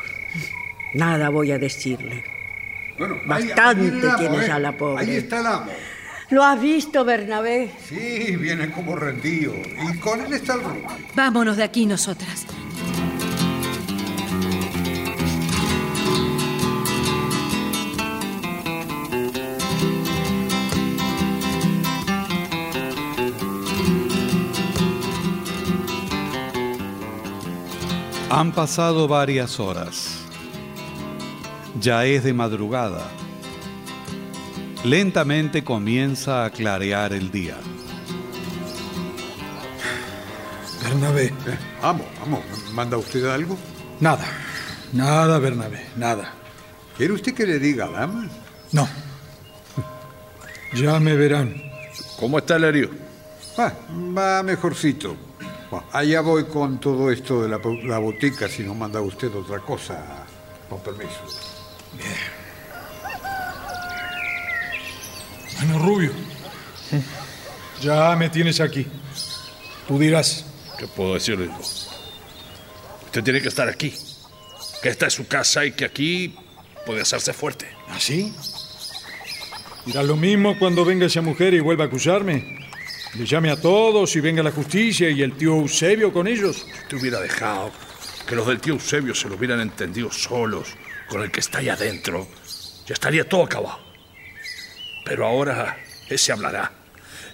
[0.94, 2.24] Nada voy a decirle.
[2.98, 4.48] Bueno, Bastante tiene ¿eh?
[4.48, 5.04] ya la pobre.
[5.04, 5.70] Ahí está el amo.
[6.30, 7.70] ¿Lo has visto, Bernabé?
[7.88, 9.54] Sí, viene como rendido.
[9.90, 10.86] Y con él está el rubio.
[11.14, 12.46] Vámonos de aquí nosotras.
[28.30, 30.18] Han pasado varias horas.
[31.80, 33.08] Ya es de madrugada.
[34.84, 37.56] Lentamente comienza a clarear el día.
[40.82, 41.26] Bernabé.
[41.26, 42.42] Eh, amo, amo.
[42.74, 43.56] ¿Manda usted algo?
[43.98, 44.26] Nada.
[44.92, 45.86] Nada, Bernabé.
[45.96, 46.34] Nada.
[46.98, 48.28] ¿Quiere usted que le diga, dama?
[48.72, 48.86] No.
[50.74, 51.54] Ya me verán.
[52.20, 52.90] ¿Cómo está el herido?
[53.56, 53.72] Ah,
[54.16, 55.27] va mejorcito.
[55.70, 59.58] Bueno, allá voy con todo esto de la, la botica si no manda usted otra
[59.60, 60.24] cosa.
[60.68, 61.24] Con permiso.
[65.56, 66.12] Bueno, Rubio,
[67.80, 68.86] ya me tienes aquí.
[69.86, 70.44] Tú dirás.
[70.78, 71.46] ¿Qué puedo decirle?
[71.46, 71.60] hijo?
[73.06, 73.94] Usted tiene que estar aquí.
[74.82, 76.36] Que esta es su casa y que aquí
[76.86, 77.66] puede hacerse fuerte.
[77.88, 78.32] ¿Así?
[79.86, 82.67] Dirá lo mismo cuando venga esa mujer y vuelva a acusarme.
[83.14, 86.66] Le llame a todos y venga la justicia y el tío Eusebio con ellos.
[86.88, 87.72] Te hubiera dejado
[88.26, 90.68] que los del tío Eusebio se lo hubieran entendido solos
[91.08, 92.28] con el que está ahí adentro.
[92.86, 93.80] Ya estaría todo acabado.
[95.04, 95.78] Pero ahora
[96.08, 96.70] ese hablará.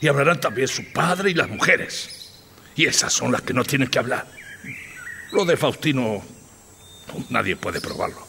[0.00, 2.40] Y hablarán también su padre y las mujeres.
[2.76, 4.26] Y esas son las que no tienen que hablar.
[5.32, 6.22] Lo de Faustino,
[7.30, 8.24] nadie puede probarlo.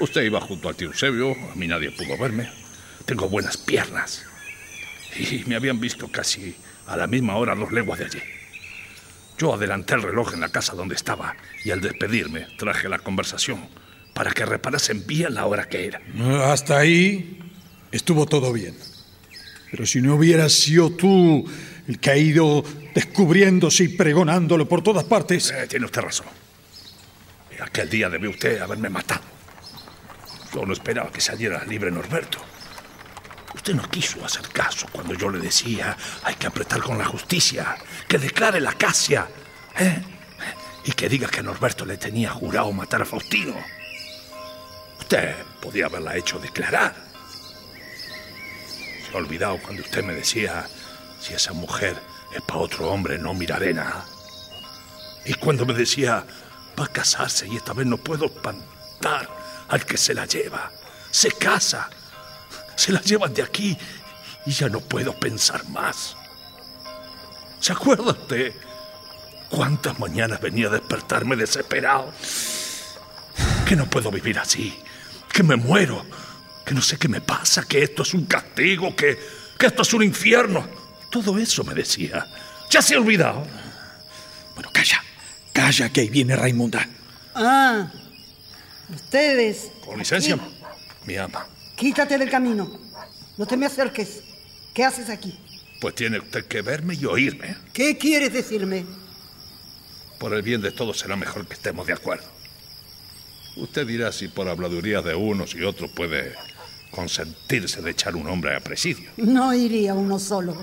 [0.00, 2.48] Usted iba junto al tío Eusebio, a mí nadie pudo verme.
[3.04, 4.24] Tengo buenas piernas.
[5.16, 6.54] Y me habían visto casi
[6.88, 8.22] a la misma hora dos leguas de allí.
[9.38, 13.68] Yo adelanté el reloj en la casa donde estaba y al despedirme traje la conversación
[14.14, 16.00] para que reparasen bien la hora que era.
[16.50, 17.38] Hasta ahí
[17.92, 18.74] estuvo todo bien.
[19.70, 21.48] Pero si no hubieras sido tú
[21.86, 22.64] el que ha ido
[22.94, 25.50] descubriéndose y pregonándolo por todas partes.
[25.50, 26.26] Eh, tiene usted razón.
[27.60, 29.22] Aquel día debió usted haberme matado.
[30.54, 32.38] Yo no esperaba que saliera libre Norberto.
[33.58, 37.76] Usted no quiso hacer caso cuando yo le decía hay que apretar con la justicia,
[38.06, 39.28] que declare la acacia,
[39.76, 40.00] ¿eh?
[40.84, 43.56] y que diga que Norberto le tenía jurado matar a Faustino.
[45.00, 46.94] Usted podía haberla hecho declarar.
[49.04, 50.64] Se ha olvidado cuando usted me decía
[51.20, 52.00] si esa mujer
[52.32, 54.04] es para otro hombre, no miraré nada.
[55.24, 56.24] Y cuando me decía
[56.78, 59.28] va a casarse y esta vez no puedo espantar
[59.68, 60.70] al que se la lleva.
[61.10, 61.90] Se casa.
[62.78, 63.76] Se la llevan de aquí
[64.46, 66.16] y ya no puedo pensar más.
[67.58, 68.52] ¿Se acuerda usted
[69.50, 72.14] cuántas mañanas venía a despertarme desesperado?
[73.66, 74.78] Que no puedo vivir así,
[75.32, 76.06] que me muero,
[76.64, 79.18] que no sé qué me pasa, que esto es un castigo, que,
[79.58, 80.64] que esto es un infierno.
[81.10, 82.28] Todo eso me decía.
[82.70, 83.44] Ya se ha olvidado.
[84.54, 85.02] Bueno, calla,
[85.52, 86.88] calla que ahí viene Raimunda.
[87.34, 87.90] Ah,
[88.94, 89.72] ustedes.
[89.84, 90.38] Con licencia,
[91.04, 91.44] mi ama.
[91.78, 92.68] Quítate del camino.
[93.36, 94.22] No te me acerques.
[94.74, 95.38] ¿Qué haces aquí?
[95.80, 97.56] Pues tiene usted que verme y oírme.
[97.72, 98.84] ¿Qué quieres decirme?
[100.18, 102.26] Por el bien de todos será mejor que estemos de acuerdo.
[103.56, 106.34] Usted dirá si por habladurías de unos y otros puede
[106.90, 109.10] consentirse de echar un hombre a presidio.
[109.16, 110.56] No iría uno solo.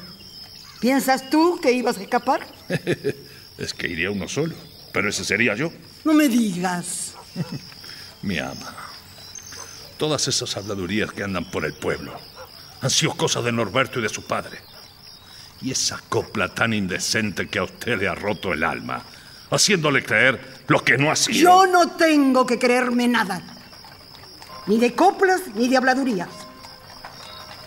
[0.82, 2.46] ¿Piensas tú que ibas a escapar?
[3.58, 4.56] es que iría uno solo,
[4.92, 5.72] pero ese sería yo.
[6.04, 7.14] No me digas.
[8.22, 8.85] Mi ama,
[9.98, 12.14] todas esas habladurías que andan por el pueblo
[12.82, 14.60] han sido cosas de Norberto y de su padre.
[15.62, 19.02] Y esa copla tan indecente que a usted le ha roto el alma,
[19.50, 21.38] haciéndole creer lo que no ha sido.
[21.38, 23.42] Yo no tengo que creerme nada.
[24.68, 26.30] Ni de coplas ni de habladurías.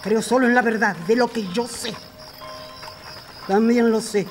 [0.03, 1.95] Creo solo en la verdad, de lo que yo sé.
[3.49, 4.27] También lo sé,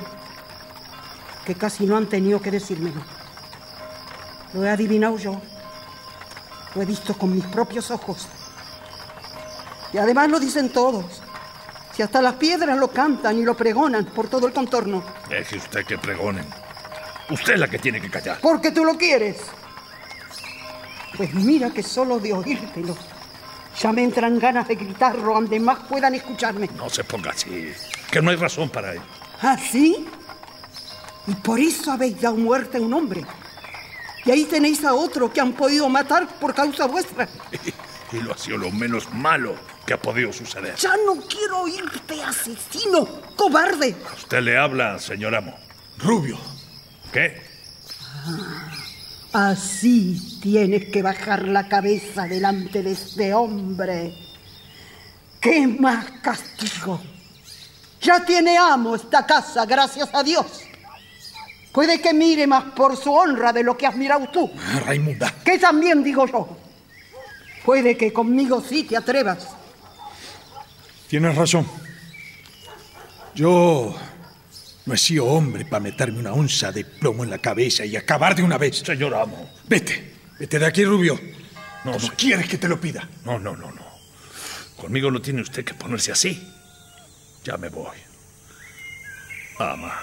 [1.45, 3.02] que casi no han tenido que decírmelo.
[4.54, 5.41] Lo he adivinado yo.
[6.76, 8.28] Lo he visto con mis propios ojos.
[9.93, 11.22] Y además lo dicen todos.
[11.93, 15.03] Si hasta las piedras lo cantan y lo pregonan por todo el contorno.
[15.30, 16.45] Deje usted que pregonen.
[17.30, 18.39] Usted es la que tiene que callar.
[18.41, 19.38] Porque tú lo quieres.
[21.15, 22.95] Pues mira que solo de oírtelo
[23.80, 26.70] ya me entran ganas de gritarlo donde más puedan escucharme.
[26.76, 27.72] No se ponga así,
[28.11, 29.03] que no hay razón para ello.
[29.41, 30.07] ¿Ah, sí?
[31.28, 33.26] Y por eso habéis dado muerte a un hombre.
[34.28, 37.28] Y ahí tenéis a otro que han podido matar por causa vuestra.
[38.10, 39.54] Y lo ha sido lo menos malo
[39.86, 40.76] que ha podido suceder.
[40.78, 43.06] Ya no quiero oírte, asesino,
[43.36, 43.98] cobarde.
[44.10, 45.54] A usted le habla, señor amo.
[45.98, 46.38] Rubio.
[47.12, 47.42] ¿Qué?
[49.34, 54.14] Así tienes que bajar la cabeza delante de este hombre.
[55.42, 57.02] ¿Qué más castigo?
[58.00, 60.66] Ya tiene amo esta casa, gracias a Dios.
[61.78, 64.52] Puede que mire más por su honra de lo que has mirado tú.
[64.58, 65.32] Ah, Raimunda.
[65.46, 66.58] Que también digo yo.
[67.64, 69.48] Puede que conmigo sí te atrevas.
[71.08, 71.68] Tienes razón.
[73.36, 73.96] Yo
[74.88, 78.36] no he sido hombre para meterme una onza de plomo en la cabeza y acabar
[78.36, 78.80] de una vez.
[78.80, 79.48] Señor amo.
[79.68, 81.14] Vete, vete de aquí, Rubio.
[81.86, 82.16] No, ¿Cómo señor.
[82.16, 83.08] quieres que te lo pida?
[83.24, 83.86] No, no, no, no.
[84.78, 86.42] Conmigo no tiene usted que ponerse así.
[87.44, 87.98] Ya me voy.
[89.60, 89.94] Ama,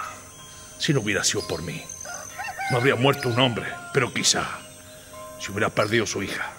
[0.77, 1.81] si no hubiera sido por mí,
[2.71, 4.45] no habría muerto un hombre, pero quizá
[5.39, 6.51] si hubiera perdido su hija.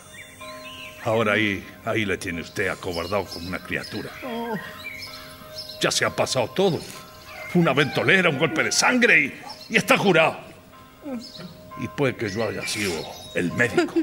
[1.04, 4.10] Ahora ahí, ahí le tiene usted acobardado como una criatura.
[5.80, 6.80] Ya se ha pasado todo.
[7.54, 9.40] una ventolera, un golpe de sangre y,
[9.70, 10.36] y está jurado.
[11.80, 12.92] Y puede que yo haya sido
[13.34, 13.94] el médico.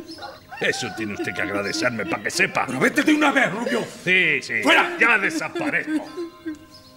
[0.61, 2.65] Eso tiene usted que agradecerme para que sepa.
[2.67, 3.85] Pero vete de una vez, Rubio.
[4.03, 4.63] Sí, sí.
[4.63, 4.95] ¡Fuera!
[4.99, 6.07] Ya desaparezco.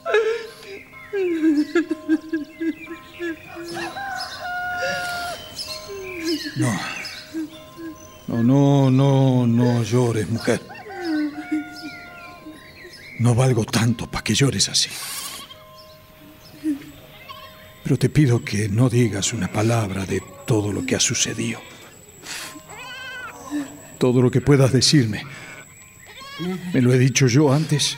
[6.56, 6.80] No.
[8.28, 10.60] No, no, no, no llores, mujer.
[13.18, 14.90] No valgo tanto para que llores así.
[17.82, 21.60] Pero te pido que no digas una palabra de todo lo que ha sucedido.
[23.98, 25.24] Todo lo que puedas decirme.
[26.74, 27.96] ¿Me lo he dicho yo antes?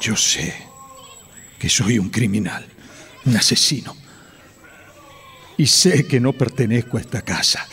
[0.00, 0.54] Yo sé
[1.58, 2.66] que soy un criminal,
[3.26, 3.96] un asesino.
[5.56, 7.66] Y sé que no pertenezco a esta casa.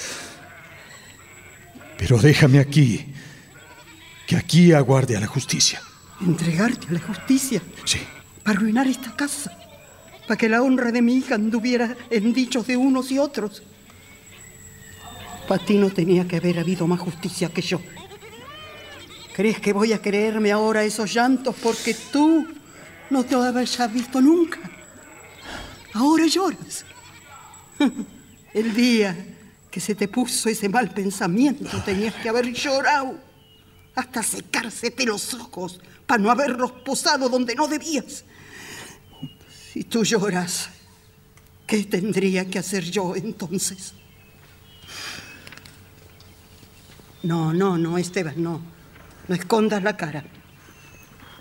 [1.97, 3.05] Pero déjame aquí,
[4.27, 5.81] que aquí aguarde a la justicia.
[6.21, 7.61] ¿Entregarte a la justicia?
[7.85, 7.99] Sí.
[8.43, 9.57] ¿Para arruinar esta casa?
[10.27, 13.63] ¿Para que la honra de mi hija anduviera en dichos de unos y otros?
[15.47, 17.81] Para ti no tenía que haber habido más justicia que yo.
[19.35, 22.47] ¿Crees que voy a creerme ahora esos llantos porque tú
[23.09, 24.59] no te hayas visto nunca?
[25.93, 26.85] Ahora lloras.
[28.53, 29.15] El día
[29.69, 33.17] que se te puso ese mal pensamiento tenías que haber llorado
[33.95, 38.25] hasta secársete los ojos para no haberlos posado donde no debías.
[39.73, 40.69] Si tú lloras,
[41.65, 43.93] ¿qué tendría que hacer yo entonces?
[47.23, 48.61] No, no, no, Esteban, no.
[49.27, 50.25] No escondas la cara.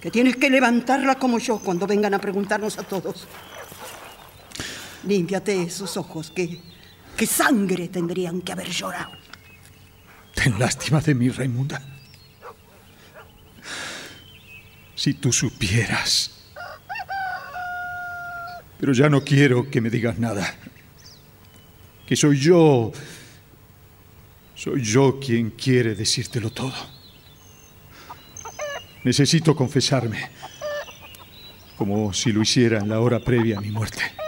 [0.00, 3.26] Que tienes que levantarla como yo cuando vengan a preguntarnos a todos.
[5.04, 6.60] Límpiate esos ojos, que,
[7.16, 9.12] que sangre tendrían que haber llorado.
[10.34, 11.82] Ten lástima de mí, Raimunda.
[14.94, 16.30] Si tú supieras.
[18.78, 20.54] Pero ya no quiero que me digas nada.
[22.06, 22.92] Que soy yo.
[24.54, 26.74] Soy yo quien quiere decírtelo todo.
[29.04, 30.30] Necesito confesarme.
[31.76, 34.19] Como si lo hiciera en la hora previa a mi muerte.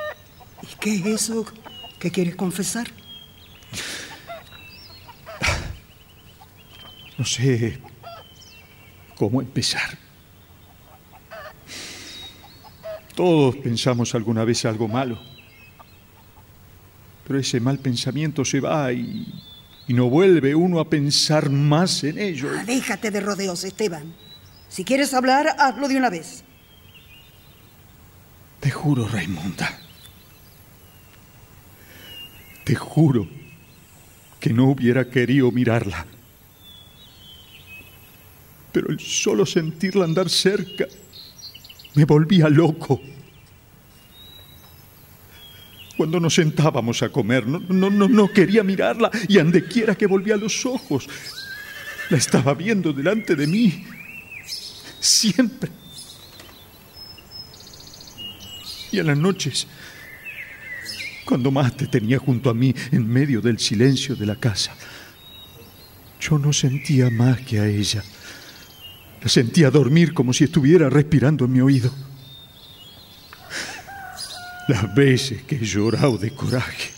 [0.62, 1.44] ¿Y qué es eso
[1.98, 2.88] que quieres confesar?
[7.18, 7.78] No sé
[9.16, 9.98] cómo empezar.
[13.14, 15.20] Todos pensamos alguna vez algo malo.
[17.26, 19.32] Pero ese mal pensamiento se va y,
[19.86, 22.50] y no vuelve uno a pensar más en ello.
[22.58, 24.14] Ah, déjate de rodeos, Esteban.
[24.68, 26.44] Si quieres hablar, hazlo de una vez.
[28.60, 29.81] Te juro, Raimunda.
[32.64, 33.28] Te juro
[34.40, 36.06] que no hubiera querido mirarla.
[38.72, 40.86] Pero el solo sentirla andar cerca
[41.94, 43.00] me volvía loco.
[45.96, 50.06] Cuando nos sentábamos a comer, no, no, no, no quería mirarla y ande quiera que
[50.06, 51.08] volvía los ojos.
[52.08, 53.84] La estaba viendo delante de mí.
[54.98, 55.70] Siempre.
[58.90, 59.66] Y en las noches,
[61.24, 64.74] cuando más te tenía junto a mí en medio del silencio de la casa,
[66.20, 68.02] yo no sentía más que a ella.
[69.22, 71.92] La sentía dormir como si estuviera respirando en mi oído.
[74.68, 76.90] Las veces que he llorado de coraje,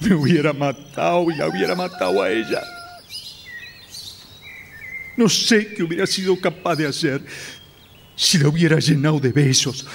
[0.00, 2.62] me hubiera matado y la hubiera matado a ella.
[5.16, 7.22] No sé qué hubiera sido capaz de hacer
[8.16, 9.86] si la hubiera llenado de besos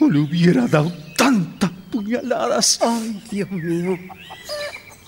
[0.00, 2.78] o le hubiera dado tantas puñaladas.
[2.82, 3.98] Ay, Dios mío.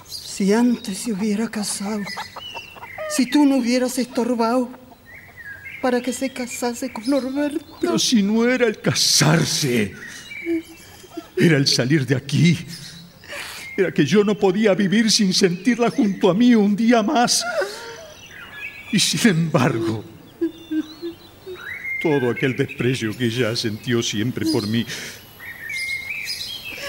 [0.07, 2.03] Si antes se hubiera casado,
[3.11, 4.71] si tú no hubieras estorbado
[5.83, 7.79] para que se casase con Norberto.
[7.81, 9.95] Pero si no era el casarse,
[11.37, 12.59] era el salir de aquí.
[13.77, 17.45] Era que yo no podía vivir sin sentirla junto a mí un día más.
[18.93, 20.05] Y sin embargo,
[22.01, 24.85] todo aquel desprecio que ella sintió siempre por mí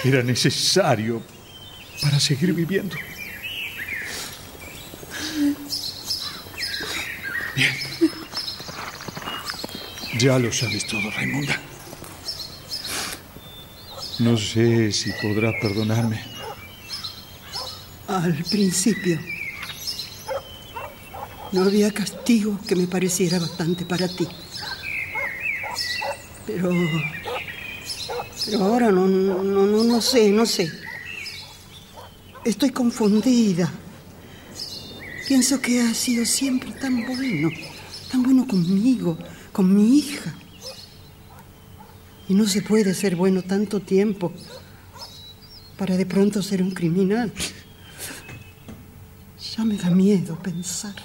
[0.04, 1.22] era necesario
[2.02, 2.96] para seguir viviendo.
[7.56, 7.76] Bien.
[10.20, 11.60] Ya lo sabes todo, Raimunda.
[14.20, 16.22] No sé si podrás perdonarme.
[18.08, 19.20] Al principio,
[21.52, 24.28] no había castigo que me pareciera bastante para ti.
[26.46, 26.70] Pero.
[28.46, 30.72] Pero ahora no, no, no, no sé, no sé.
[32.44, 33.72] Estoy confundida.
[35.28, 37.50] Pienso que ha sido siempre tan bueno,
[38.12, 39.18] tan bueno conmigo,
[39.52, 40.34] con mi hija.
[42.28, 44.34] Y no se puede ser bueno tanto tiempo
[45.78, 47.32] para de pronto ser un criminal.
[49.56, 50.96] Ya me da miedo pensar.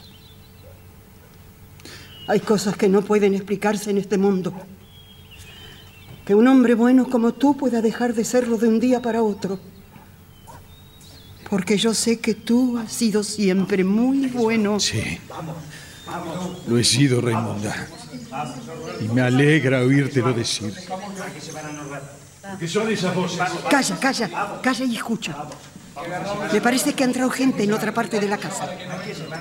[2.26, 4.52] Hay cosas que no pueden explicarse en este mundo.
[6.26, 9.60] Que un hombre bueno como tú pueda dejar de serlo de un día para otro.
[11.48, 14.80] Porque yo sé que tú has sido siempre muy bueno.
[14.80, 15.20] Sí.
[16.66, 17.86] Lo he sido, Raimunda.
[19.00, 20.74] Y me alegra oírtelo decir.
[23.70, 25.36] Calla, calla, calla y escucha.
[26.52, 28.68] Me parece que ha entrado gente en otra parte de la casa.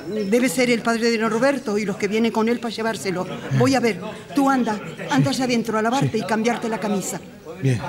[0.08, 3.26] Debe ser el padre de Norberto y los que vienen con él para llevárselo.
[3.58, 4.00] Voy a ver.
[4.34, 4.80] Tú anda,
[5.10, 7.20] anda allá adentro a lavarte y cambiarte la camisa.
[7.62, 7.80] Bien.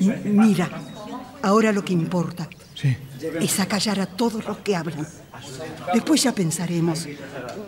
[0.00, 0.70] M- mira,
[1.42, 2.96] ahora lo que importa Sí.
[3.40, 5.06] es acallar a todos los que hablan.
[5.94, 7.06] Después ya pensaremos.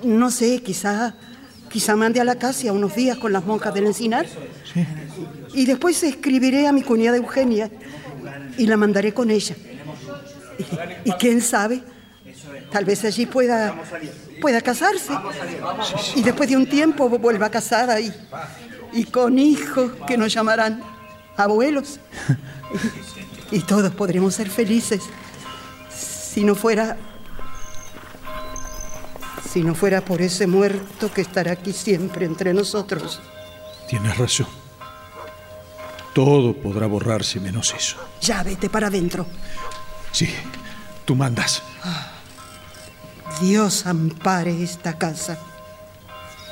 [0.03, 1.15] No sé, quizá,
[1.69, 4.27] quizá mande a la casa unos días con las monjas del encinar.
[4.73, 4.85] Sí.
[5.55, 7.71] Y después escribiré a mi cuñada Eugenia
[8.59, 9.57] y la mandaré con ella.
[11.05, 11.83] Y, y quién sabe,
[12.71, 13.75] tal vez allí pueda,
[14.41, 15.13] pueda casarse.
[16.15, 18.13] Y después de un tiempo vuelva casada y,
[18.93, 20.83] y con hijos que nos llamarán
[21.37, 22.01] abuelos.
[23.51, 25.03] Y, y todos podremos ser felices
[25.91, 26.97] si no fuera
[29.53, 33.21] si no fuera por ese muerto que estará aquí siempre entre nosotros.
[33.89, 34.64] Tienes razón.
[36.15, 37.97] Todo podrá borrarse menos eso.
[38.21, 39.27] Ya vete para adentro.
[40.13, 40.29] Sí,
[41.05, 41.63] tú mandas.
[43.41, 45.37] Dios ampare esta casa.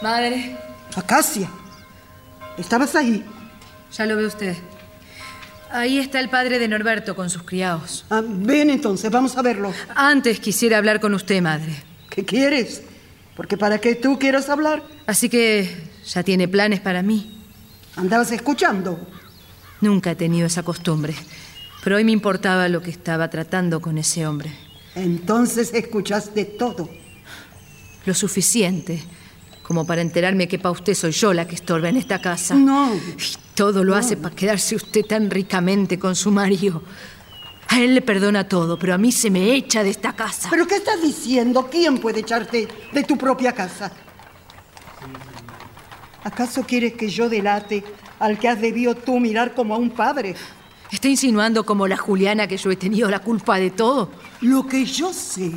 [0.02, 0.56] Madre,
[0.96, 1.48] Acacia,
[2.58, 3.24] ¿estabas ahí?
[3.96, 4.56] ya lo ve usted.
[5.70, 8.04] Ahí está el padre de Norberto con sus criados.
[8.10, 9.72] Ah, ven entonces, vamos a verlo.
[9.94, 11.72] Antes quisiera hablar con usted, madre.
[12.10, 12.82] ¿Qué quieres?
[13.36, 14.82] Porque para que tú quieras hablar.
[15.06, 17.38] Así que ya tiene planes para mí.
[17.96, 18.98] Andabas escuchando.
[19.82, 21.14] Nunca he tenido esa costumbre,
[21.84, 24.50] pero hoy me importaba lo que estaba tratando con ese hombre.
[24.94, 26.88] Entonces escuchaste todo.
[28.06, 29.02] Lo suficiente
[29.62, 32.54] como para enterarme que para usted soy yo la que estorba en esta casa.
[32.54, 32.94] No.
[32.94, 36.82] Y todo lo hace para quedarse usted tan ricamente con su marido.
[37.68, 40.48] A él le perdona todo, pero a mí se me echa de esta casa.
[40.50, 41.68] ¿Pero qué estás diciendo?
[41.70, 43.90] ¿Quién puede echarte de tu propia casa?
[46.22, 47.82] ¿Acaso quieres que yo delate
[48.22, 50.36] al que has debido tú mirar como a un padre?
[50.90, 54.10] ¿Está insinuando como la Juliana que yo he tenido la culpa de todo?
[54.42, 55.50] Lo que yo sé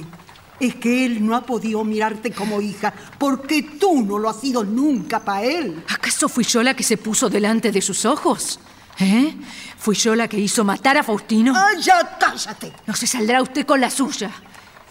[0.60, 4.64] es que él no ha podido mirarte como hija porque tú no lo has sido
[4.64, 5.84] nunca para él.
[5.94, 8.60] ¿Acaso fui yo la que se puso delante de sus ojos?
[9.00, 9.36] ¿Eh?
[9.78, 11.54] ¿Fui yo la que hizo matar a Faustino?
[11.56, 12.74] ¡Ah, ya cállate!
[12.88, 14.32] No se saldrá usted con la suya.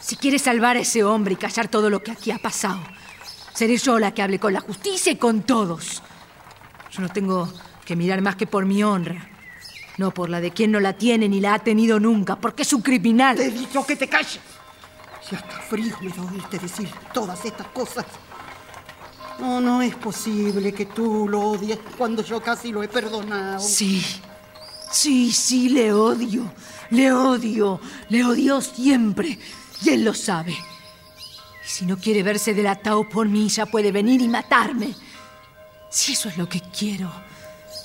[0.01, 2.81] Si quiere salvar a ese hombre y callar todo lo que aquí ha pasado,
[3.55, 6.03] seré yo la que hable con la justicia y con todos.
[6.95, 7.53] Yo no tengo
[7.85, 9.29] que mirar más que por mi honra.
[9.99, 12.73] No por la de quien no la tiene ni la ha tenido nunca, porque es
[12.73, 13.37] un criminal.
[13.37, 14.41] Te he dicho que te calles.
[15.29, 18.05] Si hasta frío me da oírte decir todas estas cosas.
[19.41, 23.59] No, no es posible que tú lo odies cuando yo casi lo he perdonado.
[23.59, 24.05] Sí,
[24.93, 26.53] sí, sí, le odio.
[26.91, 27.81] Le odio.
[28.09, 29.39] Le odio siempre.
[29.83, 30.53] Y él lo sabe.
[30.53, 34.95] Y si no quiere verse delatado por mí, ya puede venir y matarme.
[35.95, 37.09] Si eso es lo que quiero,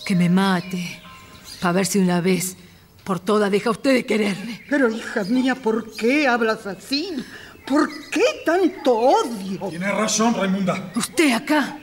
[0.03, 0.99] que me mate.
[1.61, 2.55] Para ver si una vez
[3.03, 4.63] por todas deja usted de quererme.
[4.67, 7.23] Pero hija mía, ¿por qué hablas así?
[7.67, 9.67] ¿Por qué tanto odio?
[9.69, 10.91] Tienes razón, Raimunda.
[10.95, 11.77] Usted acá.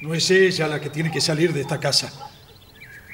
[0.00, 2.12] No es ella la que tiene que salir de esta casa.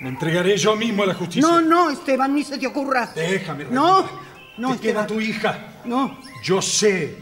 [0.02, 1.40] Me entregaré yo mismo a la justicia.
[1.48, 3.10] No, no, Esteban, ni se te ocurra.
[3.14, 4.22] Déjame, No, Raimunda.
[4.58, 5.80] no, Te queda tu hija.
[5.86, 6.20] No.
[6.42, 7.16] Yo sé,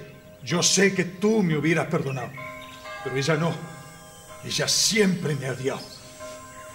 [0.44, 2.30] yo sé que tú me hubieras perdonado.
[3.04, 3.77] Pero ella no.
[4.44, 5.80] Ella siempre me ha odiado.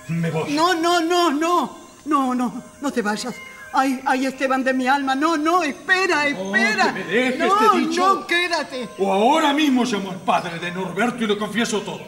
[0.09, 0.53] Me voy.
[0.53, 1.83] No, no, no, no.
[2.05, 3.33] No, no, no te vayas.
[3.71, 5.15] Ay, ay, Esteban de mi alma.
[5.15, 6.93] No, no, espera, espera.
[6.93, 8.15] que me dejes, no, te he dicho.
[8.15, 8.89] no, quédate.
[8.99, 12.01] O ahora mismo llamo al padre de Norberto y le confieso todo.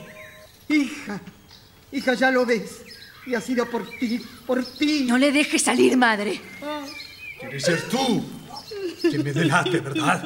[0.69, 1.19] Hija,
[1.91, 2.81] hija, ya lo ves.
[3.25, 5.05] Y ha sido por ti, por ti.
[5.07, 6.39] No le deje salir, madre.
[7.39, 8.23] Quieres ser tú
[9.01, 10.23] que me delate, ¿verdad?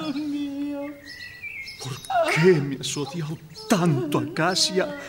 [1.83, 1.93] ¿Por
[2.33, 3.37] qué me has odiado
[3.69, 4.99] tanto, Acacia?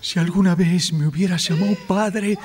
[0.00, 2.38] Si alguna vez me hubieras llamado padre,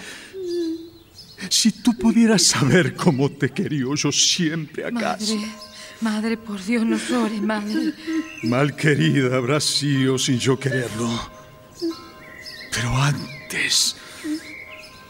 [1.50, 5.36] si tú pudieras saber cómo te quería yo siempre, Acacia.
[5.36, 5.52] Madre,
[6.02, 7.94] madre, por Dios, no llores, madre.
[8.44, 11.10] Mal querida habrás sido sin yo quererlo.
[12.72, 13.96] Pero antes,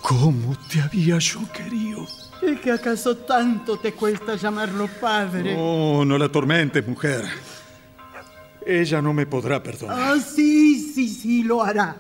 [0.02, 2.08] ¿cómo te había yo querido?
[2.42, 5.56] ¿Es que acaso tanto te cuesta llamarlo padre?
[5.56, 7.26] No, no la atormentes, mujer.
[8.70, 9.98] Ella no me podrá perdonar.
[9.98, 11.96] Ah, sí, sí, sí, lo hará.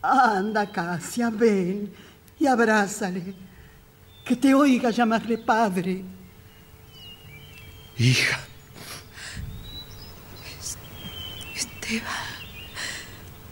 [0.00, 1.92] Anda, Casia, ven
[2.38, 3.34] y abrázale.
[4.24, 6.04] Que te oiga llamarle padre.
[7.96, 8.38] Hija.
[11.56, 12.12] Esteban.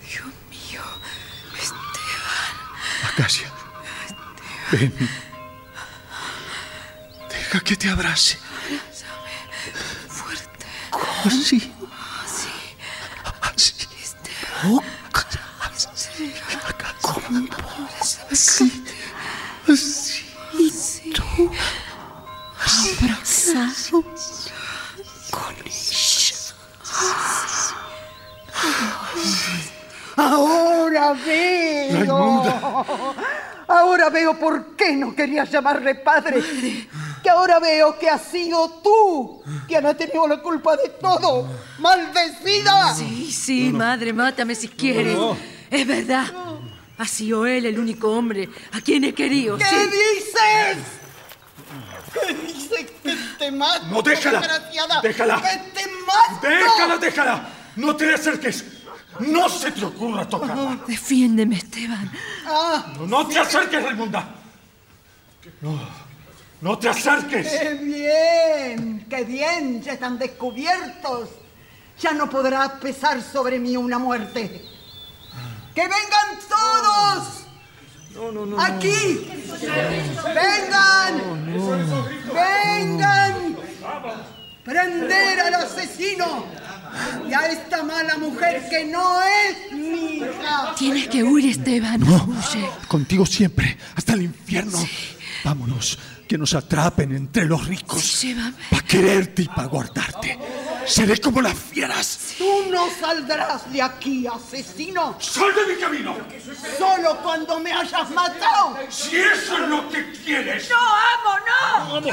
[0.08, 0.82] Dios mío.
[1.56, 3.10] Esteban.
[3.12, 3.52] Acacia.
[4.70, 4.92] Ven.
[7.28, 8.45] Deja que te abrace.
[11.26, 11.72] Así.
[12.24, 12.52] Así.
[13.42, 13.86] Así.
[17.02, 17.48] ¿Cómo?
[18.30, 18.84] Así.
[19.68, 20.24] Así.
[20.54, 21.50] Y tú.
[23.02, 24.02] Abrazado
[25.30, 26.34] con ella.
[30.16, 32.44] Ahora veo.
[33.68, 36.40] Ahora veo por qué no querías llamarle padre.
[37.26, 41.50] Que ahora veo que has sido tú quien ha tenido la culpa de todo.
[41.80, 42.94] ¡Maldecida!
[42.94, 45.16] Sí, sí, madre, mátame si quieres.
[45.18, 45.36] No.
[45.68, 46.26] Es verdad.
[46.96, 49.58] Ha sido él el único hombre a quien he querido.
[49.58, 49.74] ¿Qué sí.
[49.74, 50.84] dices?
[52.14, 53.86] ¿Qué dices que te mato?
[53.86, 54.38] No, déjala.
[54.38, 55.00] desgraciada?
[55.00, 55.42] Déjala.
[55.42, 56.46] ¡Que te mato!
[56.46, 57.48] Déjala, déjala.
[57.74, 58.64] No te le acerques.
[59.18, 60.78] No se te ocurra tocarla.
[60.86, 62.08] Defiéndeme, Esteban.
[62.46, 64.28] Ah, No, no te acerques, Raimunda.
[65.60, 66.05] No,
[66.60, 67.48] no te acerques.
[67.48, 69.06] ¡Qué bien!
[69.08, 69.82] ¡Qué bien!
[69.82, 71.30] Ya están descubiertos.
[72.00, 74.64] Ya no podrá pesar sobre mí una muerte.
[75.74, 77.42] ¡Que vengan todos!
[78.14, 78.60] No, no, no.
[78.60, 79.28] ¡Aquí!
[80.34, 81.46] ¡Vengan!
[82.32, 83.56] ¡Vengan!
[84.64, 86.46] ¡Prender al asesino!
[87.28, 90.74] Y a esta mala mujer que no es mi hija.
[90.78, 92.00] Tienes que huir, Esteban.
[92.00, 92.24] No.
[92.24, 92.66] Huye.
[92.88, 94.78] Contigo siempre, hasta el infierno.
[95.44, 98.22] Vámonos, que nos atrapen entre los ricos.
[98.22, 98.54] Llévame.
[98.70, 100.38] Para quererte y para guardarte.
[100.86, 102.34] Seré como las fieras.
[102.38, 105.16] Tú no saldrás de aquí, asesino.
[105.20, 106.16] ¡Sal de mi camino!
[106.78, 108.78] Solo cuando me hayas matado.
[108.88, 110.70] Si eso es lo que quieres.
[110.70, 111.94] ¡No, amo, no!
[111.94, 112.12] Vamos, ¡No!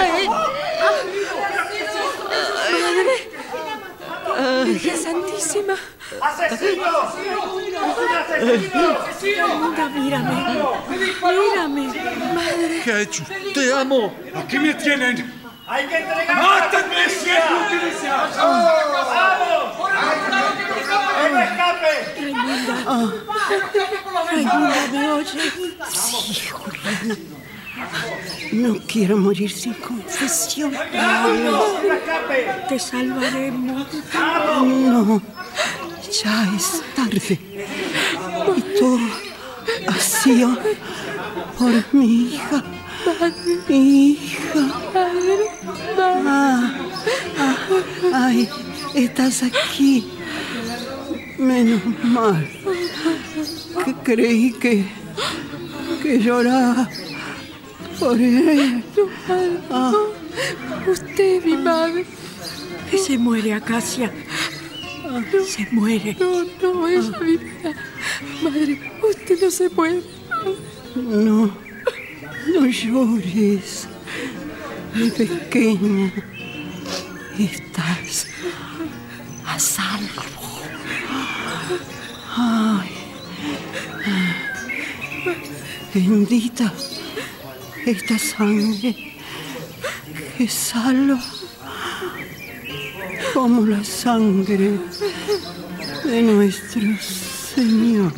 [0.00, 0.28] ¡Ay!
[0.28, 0.64] ¡Madre!
[4.64, 5.74] ¡Virgen Santísima!
[9.20, 10.36] Raimunda, mírame.
[11.22, 11.86] Mírame.
[12.34, 12.80] Madre.
[12.84, 13.24] ¿Qué ha hecho?
[13.54, 14.12] Te amo.
[14.34, 15.32] Aquí me tienen.
[15.66, 16.42] ¡Hay que entregar!
[16.42, 18.36] ¡Mátenme si es lo que deseas!
[22.20, 22.74] Raimunda.
[24.30, 25.52] Raimunda, ¿me oyes?
[25.90, 27.16] Sí, Juliana.
[28.52, 30.72] No quiero morir sin confesión.
[32.68, 33.86] Te salvaremos.
[34.62, 35.22] No,
[36.22, 37.53] ya es tarde.
[38.56, 38.98] Y todo
[39.88, 40.56] ha sido
[41.58, 42.64] por mi hija.
[43.68, 44.72] Mi hija.
[45.98, 46.72] Ah,
[47.38, 47.56] ah,
[48.12, 48.48] ay,
[48.94, 50.10] estás aquí.
[51.38, 52.48] Menos mal.
[53.84, 54.84] Que creí que,
[56.02, 56.88] que lloraba
[57.98, 58.84] por él.
[59.70, 59.92] Ah.
[60.86, 62.04] Usted, mi madre.
[62.90, 64.12] Que se muere Acacia.
[65.46, 66.16] Se muere.
[66.18, 67.74] No, no, ella vivirá.
[68.42, 70.02] Madre, usted no se puede.
[70.96, 71.56] No,
[72.52, 73.88] no llores.
[74.94, 76.12] Mi pequeña,
[77.38, 78.26] estás
[79.46, 80.22] a salvo.
[82.36, 82.90] Ay,
[85.94, 86.72] bendita
[87.86, 89.14] esta sangre
[90.36, 91.20] que salva
[93.34, 94.78] como la sangre
[96.04, 98.12] de nuestro Señor.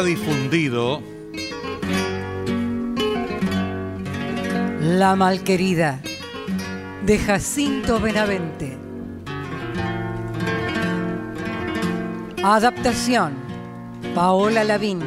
[0.00, 1.02] Ha difundido
[4.80, 6.00] La malquerida
[7.04, 8.78] de Jacinto Benavente.
[12.42, 13.34] Adaptación
[14.14, 15.02] Paola Lavín.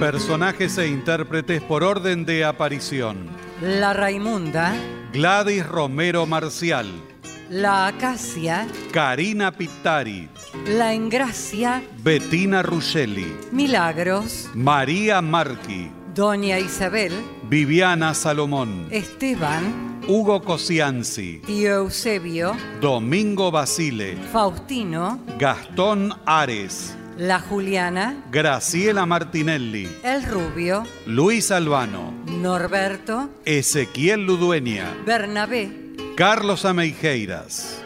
[0.00, 3.28] personajes e intérpretes por orden de aparición.
[3.62, 4.74] La Raimunda.
[5.12, 7.15] Gladys Romero Marcial.
[7.48, 10.28] La Acacia, Karina Pittari,
[10.66, 17.12] La Engracia, Bettina Ruscelli, Milagros, María Marchi, Doña Isabel,
[17.48, 29.06] Viviana Salomón, Esteban, Hugo Cosianzi, Tío Eusebio, Domingo Basile, Faustino, Gastón Ares, La Juliana, Graciela
[29.06, 35.85] Martinelli, El Rubio, Luis Albano, Norberto, Ezequiel Ludueña, Bernabé,
[36.16, 37.82] Carlos Ameijeiras.